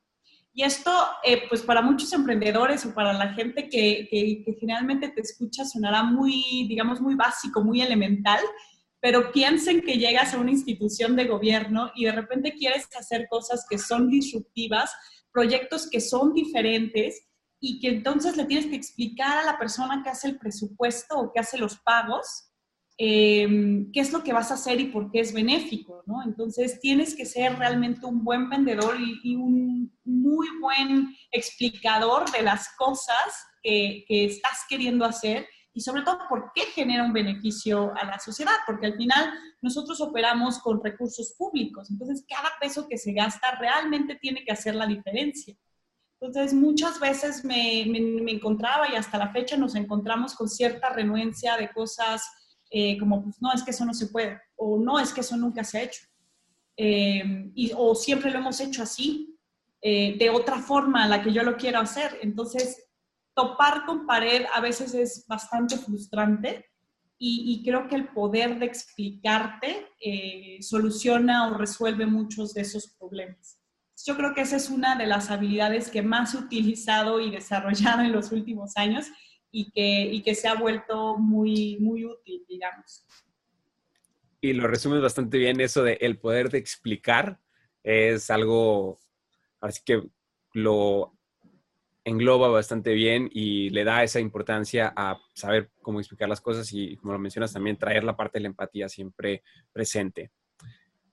Y 0.53 0.63
esto, 0.63 0.91
eh, 1.23 1.43
pues 1.49 1.63
para 1.63 1.83
muchos 1.83 2.13
emprendedores 2.13 2.85
o 2.85 2.93
para 2.93 3.13
la 3.13 3.33
gente 3.35 3.69
que, 3.69 4.09
que, 4.11 4.43
que, 4.45 4.57
generalmente 4.59 5.09
te 5.09 5.21
escucha, 5.21 5.65
sonará 5.65 6.03
muy, 6.03 6.67
digamos, 6.69 7.01
muy 7.01 7.15
básico, 7.15 7.63
muy 7.63 7.81
elemental, 7.81 8.41
pero 9.01 9.31
piensen 9.33 9.83
que 9.83 9.99
llegas 9.99 10.35
a 10.35 10.39
una 10.39 10.51
institución 10.51 11.15
de 11.15 11.27
gobierno 11.27 11.93
y 11.95 12.05
de 12.05 12.13
repente 12.13 12.55
quieres 12.55 12.89
hacer 12.99 13.29
cosas 13.29 13.65
que 13.69 13.79
son 13.79 14.09
disruptivas, 14.09 14.93
proyectos 15.33 15.89
que 15.89 16.01
son 16.01 16.35
diferentes 16.35 17.23
y 17.61 17.81
que 17.81 17.89
entonces 17.89 18.37
le 18.37 18.45
tienes 18.45 18.67
que 18.67 18.77
explicar 18.77 19.39
a 19.39 19.45
la 19.45 19.59
persona 19.59 20.03
que 20.03 20.11
hace 20.11 20.29
el 20.29 20.39
presupuesto 20.39 21.19
o 21.19 21.33
que 21.33 21.41
hace 21.41 21.59
los 21.59 21.79
pagos 21.79 22.45
em, 22.97 23.93
qué 23.93 24.01
es 24.01 24.13
lo 24.13 24.25
que 24.25 24.33
vas 24.33 24.51
a 24.51 24.55
hacer 24.55 24.81
y 24.81 24.87
por 24.87 25.13
qué 25.13 25.21
es 25.21 25.33
benéfico, 25.33 26.03
¿no? 26.07 26.23
Entonces 26.25 26.81
tienes 26.81 27.15
que 27.15 27.27
ser 27.27 27.57
realmente 27.57 28.05
un 28.07 28.25
buen 28.25 28.49
vendedor 28.49 28.97
y, 29.01 29.37
un 29.37 29.97
muy 30.05 30.49
buen 30.61 31.15
explicador 31.31 32.29
de 32.33 32.43
las 32.43 32.69
cosas 32.77 33.47
que 33.63 34.05
estás 34.09 34.65
queriendo 34.69 35.05
hacer 35.05 35.47
y 35.73 35.81
sobre 35.81 36.03
todo 36.03 36.19
por 36.29 36.51
qué 36.55 36.63
genera 36.63 37.05
un 37.05 37.13
beneficio 37.13 37.93
a 37.97 38.05
la 38.05 38.19
sociedad, 38.19 38.55
porque 38.67 38.87
al 38.87 38.97
final 38.97 39.33
nosotros 39.63 40.01
operamos 40.01 40.59
con 40.59 40.83
recursos 40.83 41.35
públicos, 41.37 41.91
entonces 41.91 42.25
cada 42.29 42.51
peso 42.61 42.89
que 42.89 42.99
se 42.99 43.13
gasta 43.13 43.53
realmente 43.57 44.17
tiene 44.17 44.45
que 44.45 44.53
hacer 44.53 44.75
la 44.75 44.87
diferencia. 44.87 45.55
Entonces 46.21 46.53
muchas 46.53 46.99
veces 46.99 47.45
me, 47.45 47.85
me, 47.87 48.33
encontraba 48.33 48.91
y 48.91 48.97
hasta 48.97 49.19
la 49.19 49.31
fecha 49.31 49.57
nos 49.57 49.77
encontramos 49.77 50.35
con 50.35 50.49
cierta 50.49 50.91
renuencia 50.91 51.57
de 51.57 51.71
cosas 51.71 52.29
eh, 52.71 52.99
como, 52.99 53.23
pues 53.23 53.41
no, 53.41 53.53
es 53.53 53.63
que 53.63 53.71
eso 53.71 53.85
no 53.85 53.95
se 53.95 54.09
puede, 54.09 54.41
o 54.57 54.79
no, 54.79 54.99
es 54.99 55.13
que 55.13 55.21
eso 55.21 55.37
nunca 55.37 55.63
se 55.63 55.79
ha 55.79 55.83
hecho, 55.83 56.03
eh, 56.77 57.51
y, 57.55 57.73
o 57.77 57.95
siempre 57.95 58.31
lo 58.31 58.39
hemos 58.39 58.61
hecho 58.61 58.83
así, 58.83 59.39
eh, 59.81 60.17
de 60.19 60.31
otra 60.31 60.59
forma 60.59 61.05
a 61.05 61.09
la 61.09 61.23
que 61.23 61.33
yo 61.33 61.43
lo 61.43 61.57
quiero 61.57 61.79
hacer. 61.79 62.19
Entonces, 62.23 62.88
topar 63.39 63.87
con 63.87 64.05
pared 64.05 64.47
a 64.53 64.61
veces 64.61 64.95
es 64.95 65.25
bastante 65.29 65.77
frustrante 65.77 66.67
y, 67.21 67.63
creo 67.65 67.89
que 67.89 67.95
el 67.95 68.09
poder 68.09 68.59
de 68.59 68.67
explicarte 68.67 69.87
eh, 70.01 70.59
soluciona 70.61 71.49
o 71.49 71.55
resuelve 71.55 72.07
muchos 72.07 72.55
de 72.55 72.63
esos 72.63 72.89
problemas. 72.99 73.61
Yo 74.05 74.17
creo 74.17 74.35
que 74.35 74.41
esa 74.41 74.57
es 74.57 74.71
una 74.71 74.97
de 74.97 75.07
las 75.07 75.31
habilidades 75.31 75.91
que 75.91 76.03
más 76.03 76.35
he 76.35 76.39
utilizado 76.39 77.21
y 77.21 77.31
desarrollado 77.31 78.03
en 78.03 78.13
los 78.13 78.31
últimos 78.33 78.77
años 78.77 79.07
y 79.53 79.71
que, 79.71 80.13
y 80.13 80.23
que 80.23 80.35
se 80.35 80.49
ha 80.49 80.55
vuelto 80.55 81.17
muy, 81.17 81.77
muy 81.81 82.05
útil, 82.05 82.45
digamos. 82.49 83.05
Y 84.41 84.53
lo 84.53 84.67
resumes 84.67 85.01
bastante 85.01 85.39
bien, 85.39 85.61
eso 85.61 85.83
de 85.85 85.95
el 86.01 86.19
poder 86.19 86.51
de 86.51 86.59
explicar 86.59 87.41
es 87.85 88.31
algo, 88.31 88.99
así 89.61 89.81
que 89.85 90.09
lo 90.53 91.18
engloba 92.09 92.49
bastante 92.49 92.93
bien 92.93 93.29
y 93.33 93.71
le 93.71 93.85
da 93.85 94.03
esa 94.03 94.21
importancia 94.21 94.93
a 94.97 95.19
saber 95.35 95.71
cómo 95.83 96.01
explicar 96.01 96.29
las 96.29 96.41
cosas 96.41 96.73
y, 96.73 96.97
como 96.97 97.13
lo 97.13 97.19
mencionas, 97.19 97.53
también 97.53 97.77
traer 97.77 98.05
la 98.05 98.17
parte 98.17 98.39
de 98.39 98.43
la 98.43 98.49
empatía 98.49 98.89
siempre 98.89 99.43
presente. 99.73 100.31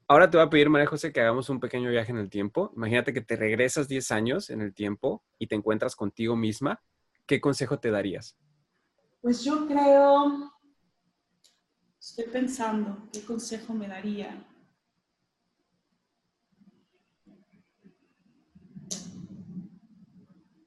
Ahora 0.07 0.29
te 0.29 0.37
voy 0.37 0.45
a 0.45 0.49
pedir, 0.49 0.69
María 0.69 0.87
José, 0.87 1.11
que 1.11 1.21
hagamos 1.21 1.49
un 1.49 1.59
pequeño 1.59 1.89
viaje 1.89 2.11
en 2.11 2.19
el 2.19 2.29
tiempo. 2.29 2.71
Imagínate 2.75 3.11
que 3.11 3.21
te 3.21 3.35
regresas 3.35 3.87
10 3.87 4.11
años 4.11 4.49
en 4.49 4.61
el 4.61 4.73
tiempo 4.73 5.23
y 5.39 5.47
te 5.47 5.55
encuentras 5.55 5.95
contigo 5.95 6.35
misma. 6.35 6.81
¿Qué 7.25 7.41
consejo 7.41 7.79
te 7.79 7.89
darías? 7.89 8.37
Pues 9.21 9.43
yo 9.43 9.65
creo, 9.67 10.53
estoy 11.99 12.25
pensando, 12.25 13.09
¿qué 13.11 13.21
consejo 13.21 13.73
me 13.73 13.87
daría? 13.87 14.45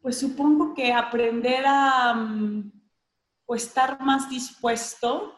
Pues 0.08 0.20
supongo 0.20 0.72
que 0.72 0.90
aprender 0.90 1.64
a 1.66 2.14
mm, 2.14 2.72
o 3.44 3.54
estar 3.54 4.00
más 4.00 4.30
dispuesto 4.30 5.34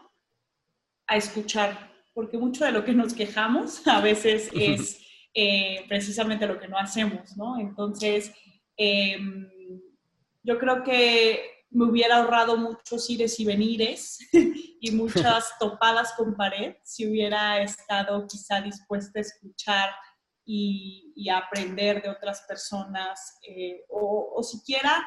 a 1.08 1.16
escuchar, 1.16 1.90
porque 2.14 2.38
mucho 2.38 2.64
de 2.64 2.70
lo 2.70 2.84
que 2.84 2.92
nos 2.92 3.12
quejamos 3.12 3.84
a 3.88 4.00
veces 4.00 4.48
es 4.54 5.00
eh, 5.34 5.84
precisamente 5.88 6.46
lo 6.46 6.56
que 6.60 6.68
no 6.68 6.78
hacemos, 6.78 7.36
¿no? 7.36 7.58
Entonces, 7.58 8.30
em, 8.76 9.50
yo 10.44 10.56
creo 10.56 10.84
que 10.84 11.64
me 11.70 11.86
hubiera 11.86 12.18
ahorrado 12.18 12.56
muchos 12.56 13.10
ires 13.10 13.40
y 13.40 13.44
venires 13.44 14.20
y 14.80 14.92
muchas 14.92 15.50
topadas 15.58 16.12
con 16.12 16.36
pared 16.36 16.76
si 16.84 17.08
hubiera 17.08 17.60
estado 17.60 18.24
quizá 18.28 18.60
dispuesta 18.60 19.18
a 19.18 19.22
escuchar 19.22 19.90
y, 20.44 21.28
aprender 21.30 22.02
de 22.02 22.08
otras 22.08 22.42
personas 22.48 23.38
eh, 23.46 23.84
o, 23.88 24.42
siquiera 24.42 25.06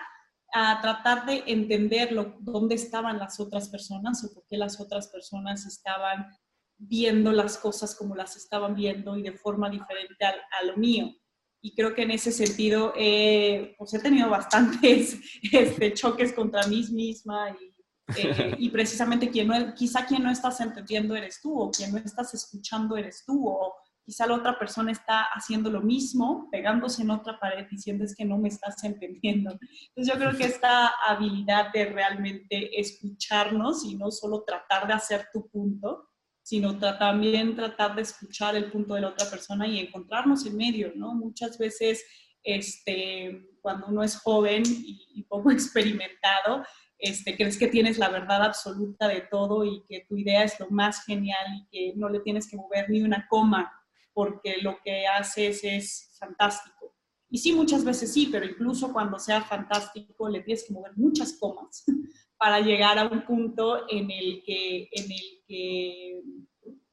a 0.54 0.80
tratar 0.80 1.26
de 1.26 1.44
entender 1.48 2.16
dónde 2.40 2.76
estaban 2.76 3.18
las 3.18 3.40
otras 3.40 3.68
personas 3.70 4.24
o 4.24 4.34
por 4.34 4.46
qué 4.48 4.58
las 4.58 4.80
otras 4.80 5.08
personas 5.08 5.66
estaban 5.66 6.28
viendo 6.78 7.32
las 7.32 7.58
cosas 7.58 7.96
como 7.96 8.16
las 8.16 8.36
estaban 8.38 8.76
viendo 8.76 9.18
y 9.18 9.24
de 9.24 9.34
forma 9.34 9.70
diferente 9.70 10.24
a, 10.26 10.66
lo 10.66 10.78
mío. 10.78 11.12
Y 11.62 11.74
creo 11.74 11.94
que 11.94 12.04
en 12.04 12.12
ese 12.12 12.32
sentido 12.32 12.94
pues 13.78 13.94
he 13.94 14.00
tenido 14.00 14.30
bastantes 14.30 15.20
este, 15.52 15.94
choques 15.94 16.32
contra 16.34 16.68
mí 16.68 16.86
misma 16.92 17.50
y, 17.50 17.74
eh, 18.18 18.56
y 18.58 18.70
precisamente 18.70 19.30
quien 19.30 19.48
no, 19.48 19.74
quizá 19.74 20.06
quien 20.06 20.24
no 20.24 20.32
estás 20.32 20.60
entendiendo 20.62 21.16
eres 21.16 21.40
tú 21.42 21.58
o 21.58 21.72
quien 21.72 21.92
no 21.92 21.98
estás 22.00 22.34
escuchando 22.34 22.98
eres 22.98 23.24
tú 23.26 23.48
o 23.48 23.76
quizá 24.06 24.28
la 24.28 24.36
otra 24.36 24.60
persona 24.60 24.92
está 24.92 25.24
haciendo 25.34 25.70
lo 25.70 25.82
mismo, 25.82 26.50
pegándose 26.52 27.02
en 27.02 27.12
otra 27.12 27.40
pared 27.40 27.66
diciendo 27.70 28.04
es 28.04 28.16
que 28.16 28.26
no 28.26 28.38
me 28.38 28.50
estás 28.50 28.84
entendiendo. 28.84 29.52
Entonces 29.52 30.14
yo 30.14 30.20
creo 30.20 30.38
que 30.38 30.46
esta 30.46 30.88
habilidad 31.08 31.72
de 31.72 31.86
realmente 31.86 32.80
escucharnos 32.80 33.86
y 33.86 33.96
no 33.96 34.12
solo 34.12 34.44
tratar 34.44 34.88
de 34.88 34.94
hacer 34.94 35.28
tu 35.32 35.48
punto, 35.50 36.10
sino 36.42 36.78
también 36.78 37.56
tratar 37.56 37.96
de 37.96 38.02
escuchar 38.02 38.56
el 38.56 38.70
punto 38.70 38.96
de 38.96 39.02
la 39.02 39.10
otra 39.10 39.30
persona 39.30 39.66
y 39.66 39.80
encontrarnos 39.80 40.46
en 40.46 40.58
medio, 40.58 40.92
¿no? 40.96 41.14
Muchas 41.16 41.58
veces, 41.58 42.04
este, 42.44 43.48
cuando 43.62 43.88
uno 43.88 44.04
es 44.04 44.18
joven 44.18 44.64
y, 44.66 45.08
y 45.16 45.24
poco 45.24 45.52
experimentado, 45.52 46.64
este, 47.04 47.36
crees 47.36 47.58
que 47.58 47.68
tienes 47.68 47.98
la 47.98 48.10
verdad 48.10 48.44
absoluta 48.44 49.08
de 49.08 49.22
todo 49.22 49.66
y 49.66 49.84
que 49.88 50.06
tu 50.08 50.18
idea 50.18 50.44
es 50.44 50.58
lo 50.60 50.70
más 50.70 51.04
genial 51.06 51.46
y 51.54 51.68
que 51.70 51.94
no 51.98 52.10
le 52.10 52.22
tienes 52.22 52.50
que 52.50 52.56
mover 52.58 52.90
ni 52.90 53.02
una 53.02 53.28
coma 53.30 53.72
porque 54.14 54.58
lo 54.62 54.78
que 54.84 55.08
haces 55.08 55.64
es 55.64 56.16
fantástico. 56.20 56.96
Y 57.30 57.40
sí, 57.40 57.52
muchas 57.52 57.84
veces 57.84 58.14
sí, 58.14 58.30
pero 58.32 58.46
incluso 58.46 58.94
cuando 58.94 59.18
sea 59.18 59.42
fantástico 59.42 60.30
le 60.30 60.42
tienes 60.42 60.66
que 60.68 60.74
mover 60.74 60.92
muchas 60.96 61.34
comas 61.40 61.84
para 62.38 62.60
llegar 62.60 63.00
a 63.00 63.08
un 63.08 63.26
punto 63.26 63.90
en 63.90 64.12
el 64.12 64.44
que, 64.46 64.88
en 64.92 65.12
el 65.12 65.44
que 65.48 66.22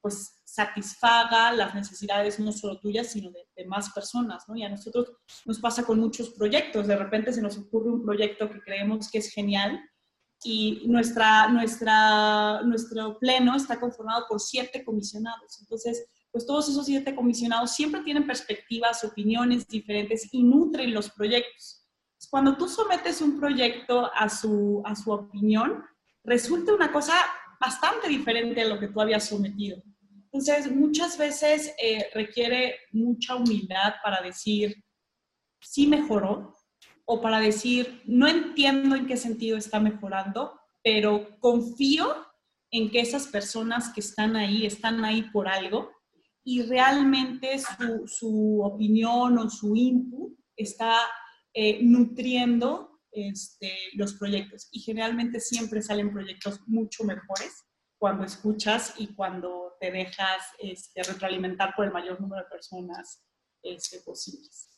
pues, 0.01 0.41
satisfaga 0.45 1.53
las 1.53 1.75
necesidades 1.75 2.41
no 2.41 2.53
solo 2.53 2.81
tuyas, 2.81 3.09
sino 3.09 3.31
de, 3.31 3.47
de, 3.55 3.67
más 3.67 3.91
personas. 3.91 4.49
¿no? 4.49 4.57
Y 4.57 4.63
a 4.63 4.69
nosotros 4.71 5.13
nos 5.45 5.59
pasa 5.61 5.85
con 5.85 6.01
muchos 6.01 6.31
proyectos. 6.31 6.87
De 6.87 6.97
repente 6.97 7.33
se 7.33 7.43
nos 7.43 7.59
ocurre 7.59 7.91
un 7.91 8.03
proyecto 8.03 8.49
que 8.51 8.61
creemos 8.61 9.11
que 9.11 9.19
es 9.19 9.33
genial 9.33 9.79
y 10.43 10.85
nuestra, 10.87 11.49
nuestra, 11.49 12.63
nuestro 12.63 13.19
pleno 13.19 13.57
está 13.57 13.79
conformado 13.79 14.25
por 14.29 14.41
siete 14.41 14.85
comisionados. 14.85 15.61
Entonces, 15.61 16.07
pues 16.33 16.47
todos 16.47 16.69
esos 16.69 16.87
siete 16.87 17.15
comisionados 17.15 17.73
siempre 17.73 18.03
tienen 18.03 18.27
perspectivas, 18.27 19.05
opiniones 19.05 19.67
diferentes 19.67 20.33
y 20.33 20.43
nutren 20.43 20.95
los 20.95 21.11
proyectos. 21.11 21.87
Cuando 22.31 22.57
tú 22.57 22.69
sometes 22.69 23.21
un 23.21 23.41
proyecto 23.41 24.11
a 24.15 24.29
su, 24.29 24.83
a 24.85 24.95
su 24.95 25.11
opinión, 25.11 25.85
resulta 26.23 26.75
una 26.75 26.93
cosa 26.93 27.15
bastante 27.61 28.09
diferente 28.09 28.63
a 28.63 28.69
lo 28.69 28.79
que 28.79 28.89
tú 28.89 29.01
habías 29.01 29.27
sometido. 29.27 29.83
Entonces, 30.33 30.71
muchas 30.71 31.19
veces 31.19 31.75
eh, 31.83 32.09
requiere 32.15 32.77
mucha 32.93 33.35
humildad 33.35 33.95
para 34.03 34.23
decir, 34.23 34.85
sí 35.61 35.87
mejoró, 35.89 36.55
o 37.05 37.21
para 37.21 37.41
decir, 37.41 38.03
no 38.07 38.29
entiendo 38.29 38.95
en 38.95 39.07
qué 39.07 39.17
sentido 39.17 39.57
está 39.59 39.81
mejorando, 39.81 40.61
pero 40.85 41.37
confío 41.41 42.15
en 42.71 42.91
que 42.91 43.01
esas 43.01 43.27
personas 43.27 43.93
que 43.93 44.01
están 44.01 44.37
ahí 44.37 44.65
están 44.65 45.05
ahí 45.05 45.23
por 45.33 45.49
algo 45.49 45.91
y 46.45 46.63
realmente 46.63 47.57
su, 48.07 48.61
opinión 48.63 49.39
o 49.39 49.51
su 49.51 49.77
input 49.77 50.39
está 50.57 50.97
eh, 51.53 51.81
nutriendo 51.83 53.01
este, 53.13 53.73
los 53.95 54.15
proyectos. 54.15 54.69
Y 54.73 54.81
generalmente 54.81 55.41
siempre 55.41 55.83
salen 55.83 56.13
proyectos 56.13 56.61
mucho 56.67 57.05
mejores 57.05 57.65
cuando 57.99 58.25
escuchas 58.25 58.95
y 58.99 59.15
cuando 59.15 59.77
te 59.79 59.91
dejas 59.91 60.43
este, 60.59 61.03
retroalimentar 61.03 61.75
por 61.77 61.85
el 61.85 61.93
mayor 61.93 62.21
número 62.21 62.43
de 62.43 62.49
personas 62.49 63.23
este, 63.63 64.01
posibles. 64.01 64.69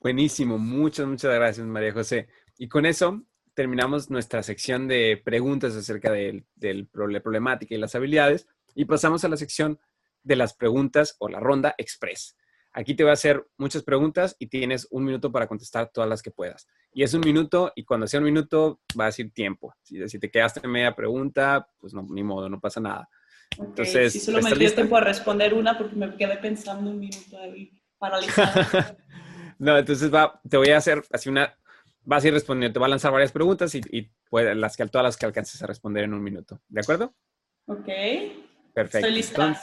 Buenísimo, 0.00 0.58
muchas, 0.58 1.06
muchas 1.06 1.34
gracias 1.34 1.66
María 1.66 1.92
José. 1.92 2.28
Y 2.58 2.68
con 2.68 2.84
eso 2.84 3.22
terminamos 3.54 4.10
nuestra 4.10 4.42
sección 4.42 4.86
de 4.86 5.20
preguntas 5.22 5.74
acerca 5.74 6.12
de, 6.12 6.44
de 6.54 6.74
la 6.74 7.20
problemática 7.20 7.74
y 7.74 7.78
las 7.78 7.94
habilidades 7.94 8.46
y 8.74 8.84
pasamos 8.84 9.24
a 9.24 9.28
la 9.28 9.36
sección 9.36 9.78
de 10.22 10.36
las 10.36 10.54
preguntas 10.54 11.16
o 11.18 11.28
la 11.28 11.40
ronda 11.40 11.74
express. 11.78 12.36
Aquí 12.72 12.94
te 12.94 13.02
voy 13.02 13.10
a 13.10 13.14
hacer 13.14 13.44
muchas 13.58 13.82
preguntas 13.82 14.36
y 14.38 14.46
tienes 14.46 14.86
un 14.90 15.04
minuto 15.04 15.32
para 15.32 15.48
contestar 15.48 15.90
todas 15.92 16.08
las 16.08 16.22
que 16.22 16.30
puedas. 16.30 16.68
Y 16.92 17.02
es 17.02 17.14
un 17.14 17.20
minuto 17.20 17.72
y 17.74 17.84
cuando 17.84 18.06
sea 18.06 18.20
un 18.20 18.26
minuto 18.26 18.80
va 18.98 19.04
a 19.04 19.06
decir 19.08 19.32
tiempo. 19.32 19.74
Si, 19.82 20.08
si 20.08 20.18
te 20.20 20.30
quedaste 20.30 20.60
en 20.62 20.70
media 20.70 20.94
pregunta, 20.94 21.68
pues 21.78 21.94
no, 21.94 22.06
ni 22.08 22.22
modo, 22.22 22.48
no 22.48 22.60
pasa 22.60 22.80
nada. 22.80 23.08
Entonces, 23.58 24.12
si 24.12 24.20
solo 24.20 24.40
me 24.40 24.54
dio 24.54 24.72
tiempo 24.72 24.96
a 24.96 25.00
responder 25.00 25.54
una 25.54 25.76
porque 25.76 25.96
me 25.96 26.16
quedé 26.16 26.36
pensando 26.36 26.90
un 26.90 27.00
minuto 27.00 27.38
ahí 27.38 27.72
paralizado. 27.98 28.96
no, 29.58 29.76
entonces 29.76 30.12
va, 30.12 30.40
te 30.48 30.56
voy 30.56 30.70
a 30.70 30.76
hacer 30.76 31.02
así 31.10 31.28
una, 31.28 31.56
vas 32.04 32.24
a 32.24 32.28
ir 32.28 32.34
respondiendo, 32.34 32.74
te 32.74 32.80
va 32.80 32.86
a 32.86 32.90
lanzar 32.90 33.12
varias 33.12 33.32
preguntas 33.32 33.74
y, 33.74 33.80
y 33.90 34.10
las 34.30 34.76
que, 34.76 34.86
todas 34.86 35.04
las 35.04 35.16
que 35.16 35.26
alcances 35.26 35.60
a 35.62 35.66
responder 35.66 36.04
en 36.04 36.14
un 36.14 36.22
minuto. 36.22 36.60
¿De 36.68 36.80
acuerdo? 36.80 37.14
Ok. 37.66 37.88
Perfecto. 38.72 38.98
Estoy 38.98 39.12
lista. 39.12 39.60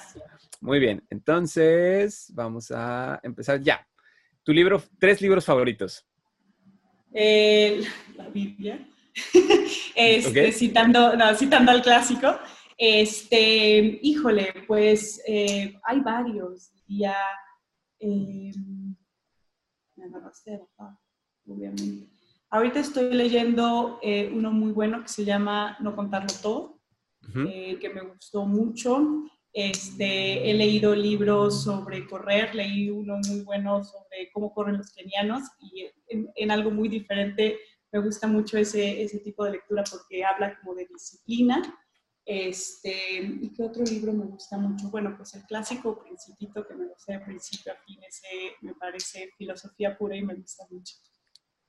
Muy 0.62 0.80
bien, 0.80 1.06
entonces 1.10 2.32
vamos 2.34 2.72
a 2.72 3.20
empezar 3.24 3.62
ya. 3.62 3.88
Tu 4.44 4.54
libro, 4.54 4.82
tres 5.00 5.22
libros 5.22 5.46
favoritos. 5.46 6.06
la 8.16 8.30
Biblia, 8.34 8.88
este, 9.96 10.52
citando, 10.52 11.14
citando 11.36 11.72
al 11.72 11.82
clásico. 11.82 12.38
Este, 12.78 14.00
híjole, 14.04 14.54
pues 14.68 15.22
eh, 15.28 15.80
hay 15.84 16.00
varios. 16.02 16.72
Ya, 16.88 17.18
eh, 18.00 18.52
agarraste 19.98 20.62
obviamente. 21.48 22.08
Ahorita 22.50 22.80
estoy 22.80 23.14
leyendo 23.14 24.00
eh, 24.02 24.32
uno 24.34 24.52
muy 24.52 24.72
bueno 24.72 25.02
que 25.02 25.10
se 25.10 25.26
llama 25.26 25.76
No 25.82 25.96
contarlo 25.96 26.34
todo, 26.42 26.80
que 27.34 27.92
me 27.94 28.02
gustó 28.02 28.46
mucho. 28.46 29.26
Este, 29.54 30.50
he 30.50 30.54
leído 30.54 30.96
libros 30.96 31.64
sobre 31.64 32.06
correr, 32.08 32.54
leí 32.54 32.90
uno 32.90 33.18
muy 33.28 33.42
bueno 33.42 33.84
sobre 33.84 34.30
cómo 34.32 34.54
corren 34.54 34.78
los 34.78 34.92
kenianos 34.92 35.44
y 35.60 35.88
en, 36.10 36.52
algo 36.52 36.70
muy 36.70 36.90
diferente 36.90 37.58
me 37.92 38.00
gusta 38.00 38.28
mucho 38.28 38.58
ese, 38.58 39.02
ese 39.02 39.20
tipo 39.20 39.44
de 39.46 39.52
lectura 39.54 39.84
porque 39.90 40.24
habla 40.24 40.60
como 40.60 40.76
de 40.76 40.86
disciplina. 40.86 41.62
Este, 42.26 43.24
¿Y 43.24 43.54
qué 43.54 43.64
otro 43.64 43.84
libro 43.86 44.12
me 44.12 44.26
gusta 44.26 44.58
mucho? 44.58 44.90
Bueno, 44.90 45.16
pues 45.16 45.34
el 45.36 45.44
clásico 45.44 45.98
Principito, 46.04 46.68
que 46.68 46.76
me 46.76 46.86
gusta 46.88 47.14
de 47.14 47.20
principio 47.20 47.72
a 47.72 47.76
fin, 47.78 48.00
ese 48.04 48.28
me 48.62 48.76
parece 48.76 49.32
filosofía 49.38 49.98
pura 49.98 50.16
y 50.16 50.24
me 50.24 50.36
gusta 50.36 50.66
mucho. 50.70 50.94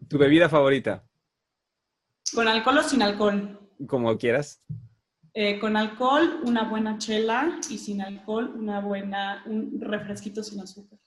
¿Tu 0.09 0.19
bebida 0.19 0.49
favorita? 0.49 1.05
¿Con 2.35 2.49
alcohol 2.49 2.79
o 2.79 2.83
sin 2.83 3.03
alcohol? 3.03 3.61
Como 3.87 4.19
quieras. 4.19 4.61
Eh, 5.41 5.61
con 5.61 5.77
alcohol, 5.77 6.41
una 6.43 6.65
buena 6.65 6.99
chela 6.99 7.61
y 7.71 7.79
sin 7.79 8.03
alcohol, 8.03 8.53
una 8.57 8.81
buena, 8.81 9.45
un 9.47 9.81
refresquito 9.81 10.43
sin 10.43 10.61
azúcar. 10.61 10.99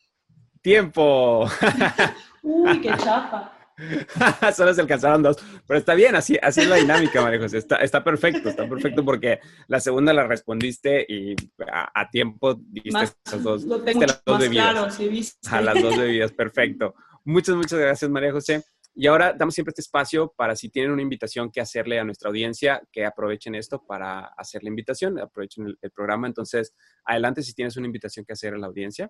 ¡Tiempo! 0.62 1.46
Uy, 2.42 2.80
qué 2.80 2.92
chapa. 2.92 3.52
Solo 4.56 4.74
se 4.74 4.80
alcanzaron 4.80 5.22
dos, 5.22 5.36
pero 5.68 5.78
está 5.78 5.96
bien, 5.96 6.16
así, 6.16 6.40
así 6.42 6.62
es 6.62 6.70
la 6.70 6.78
dinámica, 6.78 7.22
María 7.22 7.42
José. 7.42 7.58
Está, 7.58 7.76
está 7.78 8.06
perfecto, 8.06 8.48
está 8.48 8.70
perfecto 8.70 9.04
porque 9.04 9.42
la 9.68 9.82
segunda 9.82 10.14
la 10.14 10.26
respondiste 10.26 11.06
y 11.10 11.36
a, 11.70 12.10
tiempo 12.10 12.58
diste 12.58 13.10
esas 13.26 13.44
dos, 13.44 13.66
lo 13.66 13.82
tengo 13.82 14.00
las 14.00 14.24
dos 14.26 14.40
bebidas. 14.40 14.72
Claro, 14.72 14.92
sí, 14.92 15.30
A 15.50 15.60
las 15.60 15.82
dos 15.82 15.98
bebidas, 15.98 16.32
perfecto. 16.32 16.96
Muchas, 17.26 17.58
muchas 17.58 17.80
gracias, 17.80 18.10
María 18.10 18.32
José. 18.32 18.64
Y 18.94 19.08
ahora 19.08 19.34
damos 19.34 19.54
siempre 19.54 19.72
este 19.72 19.82
espacio 19.82 20.34
para 20.36 20.56
si 20.56 20.70
tienen 20.70 20.92
una 20.92 21.02
invitación 21.02 21.50
que 21.50 21.62
hacerle 21.62 22.00
a 22.00 22.04
nuestra 22.04 22.30
audiencia, 22.30 22.82
que 22.92 23.06
aprovechen 23.06 23.56
esto 23.56 23.82
para 23.86 24.26
hacer 24.38 24.64
la 24.64 24.70
invitación, 24.70 25.18
aprovechen 25.20 25.76
el, 25.82 25.92
programa. 25.92 26.28
Entonces, 26.28 26.74
adelante 27.06 27.42
si 27.42 27.54
tienes 27.54 27.78
una 27.78 27.88
invitación 27.88 28.26
que 28.26 28.34
hacer 28.34 28.54
a 28.54 28.58
la 28.58 28.68
audiencia. 28.68 29.10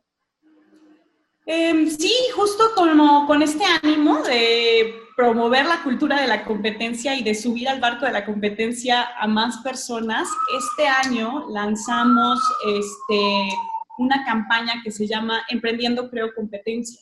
Em, 1.47 1.89
sí, 1.89 2.13
justo 2.35 2.63
como 2.75 3.25
con 3.25 3.41
este 3.41 3.63
ánimo 3.81 4.21
de 4.21 4.93
promover 5.17 5.65
la 5.65 5.81
cultura 5.83 6.21
de 6.21 6.27
la 6.27 6.45
competencia 6.45 7.15
y 7.15 7.23
de 7.23 7.33
subir 7.33 7.67
al 7.67 7.79
barco 7.79 8.05
de 8.05 8.11
la 8.11 8.23
competencia 8.23 9.09
a 9.17 9.25
más 9.27 9.57
personas, 9.57 10.27
este 10.57 10.87
año 10.87 11.49
lanzamos 11.49 12.39
este, 12.67 13.49
una 13.97 14.23
campaña 14.25 14.81
que 14.83 14.91
se 14.91 15.07
llama 15.07 15.41
Emprendiendo 15.49 16.09
Creo 16.11 16.33
Competencia. 16.35 17.01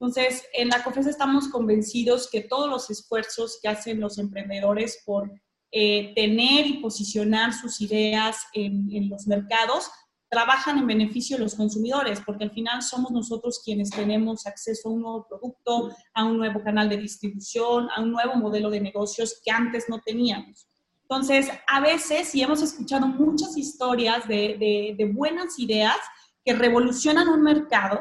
Entonces, 0.00 0.44
en 0.52 0.68
la 0.68 0.82
COFES 0.82 1.06
estamos 1.06 1.48
convencidos 1.48 2.28
que 2.30 2.42
todos 2.42 2.68
los 2.68 2.90
esfuerzos 2.90 3.58
que 3.62 3.68
hacen 3.68 4.00
los 4.00 4.18
emprendedores 4.18 5.02
por 5.06 5.30
eh, 5.70 6.12
tener 6.14 6.66
y 6.66 6.74
posicionar 6.78 7.52
sus 7.52 7.80
ideas 7.80 8.38
en, 8.52 9.08
los 9.08 9.26
mercados 9.26 9.90
trabajan 10.28 10.78
en 10.78 10.86
beneficio 10.86 11.36
de 11.36 11.44
los 11.44 11.54
consumidores, 11.54 12.20
porque 12.26 12.44
al 12.44 12.50
final 12.50 12.82
somos 12.82 13.12
nosotros 13.12 13.60
quienes 13.64 13.90
tenemos 13.90 14.46
acceso 14.46 14.88
a 14.88 14.92
un 14.92 15.02
nuevo 15.02 15.26
producto, 15.28 15.90
a 16.12 16.24
un 16.24 16.38
nuevo 16.38 16.62
canal 16.62 16.88
de 16.88 16.96
distribución, 16.96 17.88
a 17.94 18.00
un 18.00 18.10
nuevo 18.10 18.34
modelo 18.34 18.68
de 18.70 18.80
negocios 18.80 19.40
que 19.44 19.52
antes 19.52 19.88
no 19.88 20.00
teníamos. 20.00 20.66
Entonces, 21.02 21.48
a 21.68 21.80
veces, 21.80 22.34
y 22.34 22.42
hemos 22.42 22.62
escuchado 22.62 23.06
muchas 23.06 23.56
historias 23.56 24.26
de 24.26 25.12
buenas 25.14 25.58
ideas 25.58 25.98
que 26.44 26.54
revolucionan 26.54 27.28
un 27.28 27.42
mercado, 27.42 28.00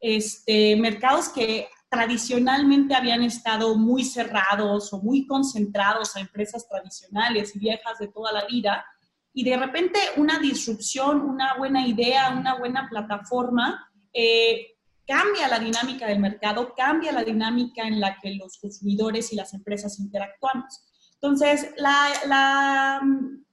este, 0.00 0.76
mercados 0.76 1.28
que 1.28 1.68
tradicionalmente 1.90 2.94
habían 2.94 3.22
estado 3.22 3.76
muy 3.76 4.04
cerrados 4.04 4.92
o 4.92 5.02
muy 5.02 5.26
concentrados 5.26 6.14
a 6.14 6.20
empresas 6.20 6.68
tradicionales 6.68 7.54
y 7.54 7.58
viejas 7.58 7.98
de 7.98 8.08
toda 8.08 8.32
la 8.32 8.46
vida, 8.46 8.84
y 9.32 9.44
de 9.44 9.56
repente 9.56 9.98
una 10.16 10.38
disrupción, 10.38 11.20
una 11.20 11.54
buena 11.58 11.86
idea, 11.86 12.30
una 12.30 12.56
buena 12.56 12.88
plataforma, 12.88 13.88
eh, 14.12 14.76
cambia 15.06 15.48
la 15.48 15.58
dinámica 15.58 16.06
del 16.06 16.20
mercado, 16.20 16.74
cambia 16.76 17.12
la 17.12 17.24
dinámica 17.24 17.86
en 17.86 18.00
la 18.00 18.16
que 18.20 18.34
los 18.34 18.58
consumidores 18.58 19.32
y 19.32 19.36
las 19.36 19.52
empresas 19.54 19.98
interactuamos. 19.98 20.84
Entonces, 21.14 21.72
la, 21.76 22.08
la, 22.26 23.00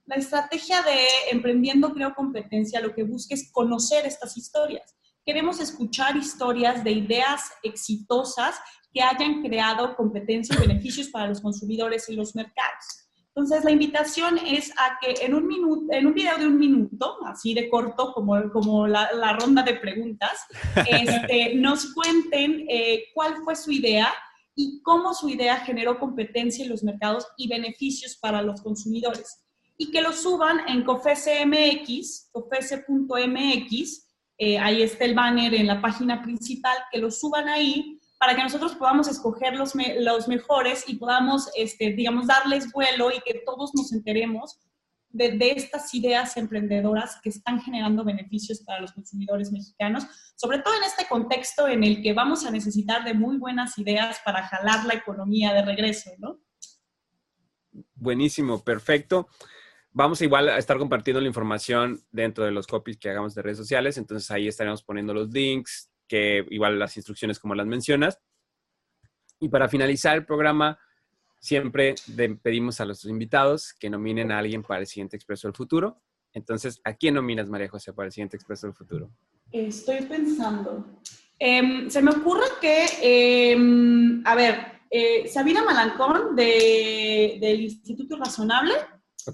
la 0.06 0.14
estrategia 0.14 0.82
de 0.82 1.06
Emprendiendo 1.32 1.92
Creo 1.92 2.14
Competencia 2.14 2.80
lo 2.80 2.94
que 2.94 3.02
busca 3.02 3.34
es 3.34 3.50
conocer 3.52 4.06
estas 4.06 4.36
historias 4.36 4.97
Queremos 5.28 5.60
escuchar 5.60 6.16
historias 6.16 6.82
de 6.82 6.90
ideas 6.90 7.52
exitosas 7.62 8.54
que 8.94 9.02
hayan 9.02 9.42
creado 9.42 9.94
competencia 9.94 10.56
y 10.56 10.66
beneficios 10.66 11.08
para 11.08 11.26
los 11.26 11.42
consumidores 11.42 12.08
y 12.08 12.16
los 12.16 12.34
mercados. 12.34 13.10
Entonces, 13.34 13.62
la 13.62 13.70
invitación 13.70 14.38
es 14.38 14.70
a 14.78 14.98
que 14.98 15.22
en 15.22 15.34
un, 15.34 15.46
minuto, 15.46 15.84
en 15.90 16.06
un 16.06 16.14
video 16.14 16.38
de 16.38 16.46
un 16.46 16.58
minuto, 16.58 17.18
así 17.26 17.52
de 17.52 17.68
corto 17.68 18.14
como, 18.14 18.50
como 18.50 18.86
la, 18.86 19.12
la 19.12 19.34
ronda 19.34 19.62
de 19.62 19.74
preguntas, 19.74 20.46
este, 20.90 21.56
nos 21.56 21.92
cuenten 21.92 22.64
eh, 22.66 23.08
cuál 23.12 23.36
fue 23.44 23.54
su 23.54 23.70
idea 23.70 24.10
y 24.54 24.80
cómo 24.80 25.12
su 25.12 25.28
idea 25.28 25.58
generó 25.58 25.98
competencia 25.98 26.64
en 26.64 26.70
los 26.70 26.82
mercados 26.82 27.26
y 27.36 27.48
beneficios 27.48 28.16
para 28.16 28.40
los 28.40 28.62
consumidores. 28.62 29.44
Y 29.76 29.90
que 29.90 30.00
lo 30.00 30.14
suban 30.14 30.60
en 30.68 30.84
COFESE.mx, 30.84 32.30
COFESE.mx, 32.32 34.07
eh, 34.38 34.58
ahí 34.58 34.82
está 34.82 35.04
el 35.04 35.14
banner 35.14 35.52
en 35.54 35.66
la 35.66 35.80
página 35.80 36.22
principal, 36.22 36.76
que 36.92 36.98
lo 36.98 37.10
suban 37.10 37.48
ahí 37.48 37.98
para 38.18 38.34
que 38.34 38.42
nosotros 38.42 38.74
podamos 38.76 39.08
escoger 39.08 39.56
los, 39.56 39.74
los 40.00 40.28
mejores 40.28 40.84
y 40.88 40.96
podamos, 40.96 41.50
este, 41.56 41.92
digamos, 41.92 42.26
darles 42.26 42.70
vuelo 42.72 43.10
y 43.10 43.20
que 43.20 43.42
todos 43.44 43.74
nos 43.74 43.92
enteremos 43.92 44.58
de, 45.10 45.32
de, 45.32 45.52
estas 45.52 45.92
ideas 45.94 46.36
emprendedoras 46.36 47.18
que 47.22 47.30
están 47.30 47.60
generando 47.60 48.04
beneficios 48.04 48.60
para 48.60 48.80
los 48.80 48.92
consumidores 48.92 49.50
mexicanos, 49.50 50.06
sobre 50.36 50.58
todo 50.58 50.74
en 50.76 50.84
este 50.84 51.06
contexto 51.08 51.66
en 51.66 51.82
el 51.82 52.02
que 52.02 52.12
vamos 52.12 52.44
a 52.44 52.50
necesitar 52.50 53.04
de 53.04 53.14
muy 53.14 53.38
buenas 53.38 53.78
ideas 53.78 54.20
para 54.24 54.46
jalar 54.46 54.84
la 54.84 54.94
economía 54.94 55.52
de 55.52 55.62
regreso, 55.62 56.10
¿no? 56.18 56.40
Buenísimo, 57.94 58.62
perfecto. 58.62 59.28
Vamos 59.92 60.20
igual 60.22 60.48
a 60.48 60.58
estar 60.58 60.78
compartiendo 60.78 61.20
la 61.20 61.28
información 61.28 62.00
dentro 62.10 62.44
de 62.44 62.50
los 62.50 62.66
copies 62.66 62.98
que 62.98 63.10
hagamos 63.10 63.34
de 63.34 63.42
redes 63.42 63.58
sociales, 63.58 63.96
entonces 63.98 64.30
ahí 64.30 64.46
estaremos 64.46 64.82
poniendo 64.82 65.14
los 65.14 65.30
links, 65.30 65.90
que 66.06 66.44
igual 66.50 66.78
las 66.78 66.96
instrucciones 66.96 67.38
como 67.38 67.54
las 67.54 67.66
mencionas. 67.66 68.18
Y 69.40 69.48
para 69.48 69.68
finalizar 69.68 70.16
el 70.16 70.26
programa, 70.26 70.78
siempre 71.40 71.94
pedimos 72.42 72.80
a 72.80 72.84
los 72.84 73.04
invitados 73.04 73.72
que 73.72 73.90
nominen 73.90 74.32
a 74.32 74.38
alguien 74.38 74.62
para 74.62 74.80
el 74.80 74.86
siguiente 74.86 75.16
Expreso 75.16 75.48
del 75.48 75.54
Futuro. 75.54 76.00
Entonces, 76.32 76.80
¿a 76.84 76.94
quién 76.94 77.14
nominas, 77.14 77.48
María 77.48 77.68
José, 77.68 77.92
para 77.92 78.06
el 78.06 78.12
siguiente 78.12 78.36
Expreso 78.36 78.66
del 78.66 78.74
Futuro? 78.74 79.10
Estoy 79.50 80.02
pensando. 80.02 81.00
Em, 81.38 81.88
se 81.88 82.02
me 82.02 82.10
ocurre 82.10 82.46
que, 82.60 83.52
em, 83.52 84.22
a 84.26 84.34
ver, 84.34 84.80
eh, 84.90 85.28
Sabina 85.28 85.62
Malancón 85.62 86.34
del 86.34 87.60
Instituto 87.60 88.16
Razonable 88.16 88.74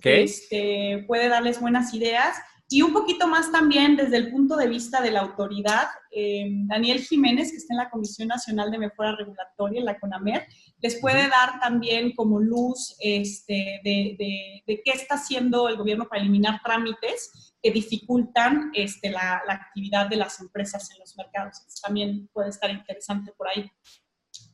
este, 0.02 1.04
puede 1.06 1.28
darles 1.28 1.60
buenas 1.60 1.92
ideas. 1.94 2.36
Y 2.68 2.80
un 2.80 2.94
poquito 2.94 3.28
más 3.28 3.52
también 3.52 3.94
desde 3.94 4.16
el 4.16 4.30
punto 4.30 4.56
de 4.56 4.68
vista 4.68 5.02
de 5.02 5.10
la 5.10 5.20
autoridad, 5.20 5.88
eh, 6.10 6.46
Daniel 6.66 7.00
Jiménez, 7.00 7.50
que 7.50 7.58
está 7.58 7.74
en 7.74 7.78
la 7.78 7.90
Comisión 7.90 8.28
Nacional 8.28 8.70
de 8.70 8.78
Mejora 8.78 9.14
Regulatoria, 9.14 9.80
en 9.80 9.84
la 9.84 10.00
CONAMER, 10.00 10.46
les 10.80 10.96
puede 10.96 11.28
dar 11.28 11.60
también 11.60 12.14
como 12.14 12.40
luz 12.40 12.96
este, 13.00 13.80
de, 13.84 14.62
de, 14.66 14.82
qué 14.82 14.92
está 14.92 15.16
haciendo 15.16 15.68
el 15.68 15.76
gobierno 15.76 16.08
para 16.08 16.22
eliminar 16.22 16.60
trámites 16.64 17.54
que 17.62 17.70
dificultan 17.70 18.70
este, 18.74 19.10
la, 19.10 19.42
la, 19.46 19.54
actividad 19.54 20.08
de 20.08 20.16
las 20.16 20.40
empresas 20.40 20.90
en 20.90 21.00
los 21.00 21.16
mercados. 21.16 21.62
también 21.82 22.28
puede 22.32 22.48
estar 22.48 22.70
interesante 22.70 23.32
por 23.36 23.48
ahí. 23.48 23.70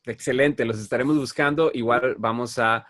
Excelente, 0.04 0.64
los 0.64 0.80
estaremos 0.80 1.16
buscando. 1.16 1.70
Igual 1.72 2.16
vamos 2.18 2.58
a 2.58 2.86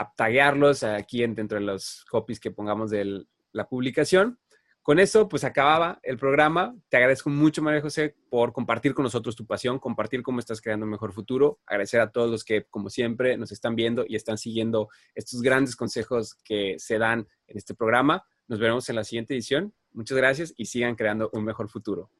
a 0.00 0.10
taguearlos 0.16 0.82
aquí 0.82 1.20
dentro 1.26 1.58
de 1.58 1.64
los 1.66 2.06
copies 2.08 2.40
que 2.40 2.50
pongamos 2.50 2.90
de 2.90 3.26
la 3.52 3.68
publicación. 3.68 4.38
Con 4.82 4.98
eso, 4.98 5.28
pues 5.28 5.44
acababa 5.44 6.00
el 6.02 6.16
programa. 6.16 6.74
Te 6.88 6.96
agradezco 6.96 7.28
mucho, 7.28 7.60
María 7.60 7.82
José, 7.82 8.16
por 8.30 8.54
compartir 8.54 8.94
con 8.94 9.02
nosotros 9.02 9.36
tu 9.36 9.46
pasión, 9.46 9.78
compartir 9.78 10.22
cómo 10.22 10.40
estás 10.40 10.62
creando 10.62 10.86
un 10.86 10.90
mejor 10.90 11.12
futuro. 11.12 11.60
Agradecer 11.66 12.00
a 12.00 12.10
todos 12.10 12.30
los 12.30 12.44
que, 12.44 12.64
como 12.64 12.88
siempre, 12.88 13.36
nos 13.36 13.52
están 13.52 13.76
viendo 13.76 14.06
y 14.08 14.16
están 14.16 14.38
siguiendo 14.38 14.88
estos 15.14 15.42
grandes 15.42 15.76
consejos 15.76 16.34
que 16.44 16.76
se 16.78 16.96
dan 16.96 17.28
en 17.46 17.58
este 17.58 17.74
programa. 17.74 18.24
Nos 18.48 18.58
veremos 18.58 18.88
en 18.88 18.96
la 18.96 19.04
siguiente 19.04 19.34
edición. 19.34 19.74
Muchas 19.92 20.16
gracias 20.16 20.54
y 20.56 20.64
sigan 20.64 20.96
creando 20.96 21.28
un 21.34 21.44
mejor 21.44 21.68
futuro. 21.68 22.10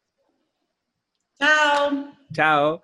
Chao. 1.38 2.12
Chao. 2.30 2.82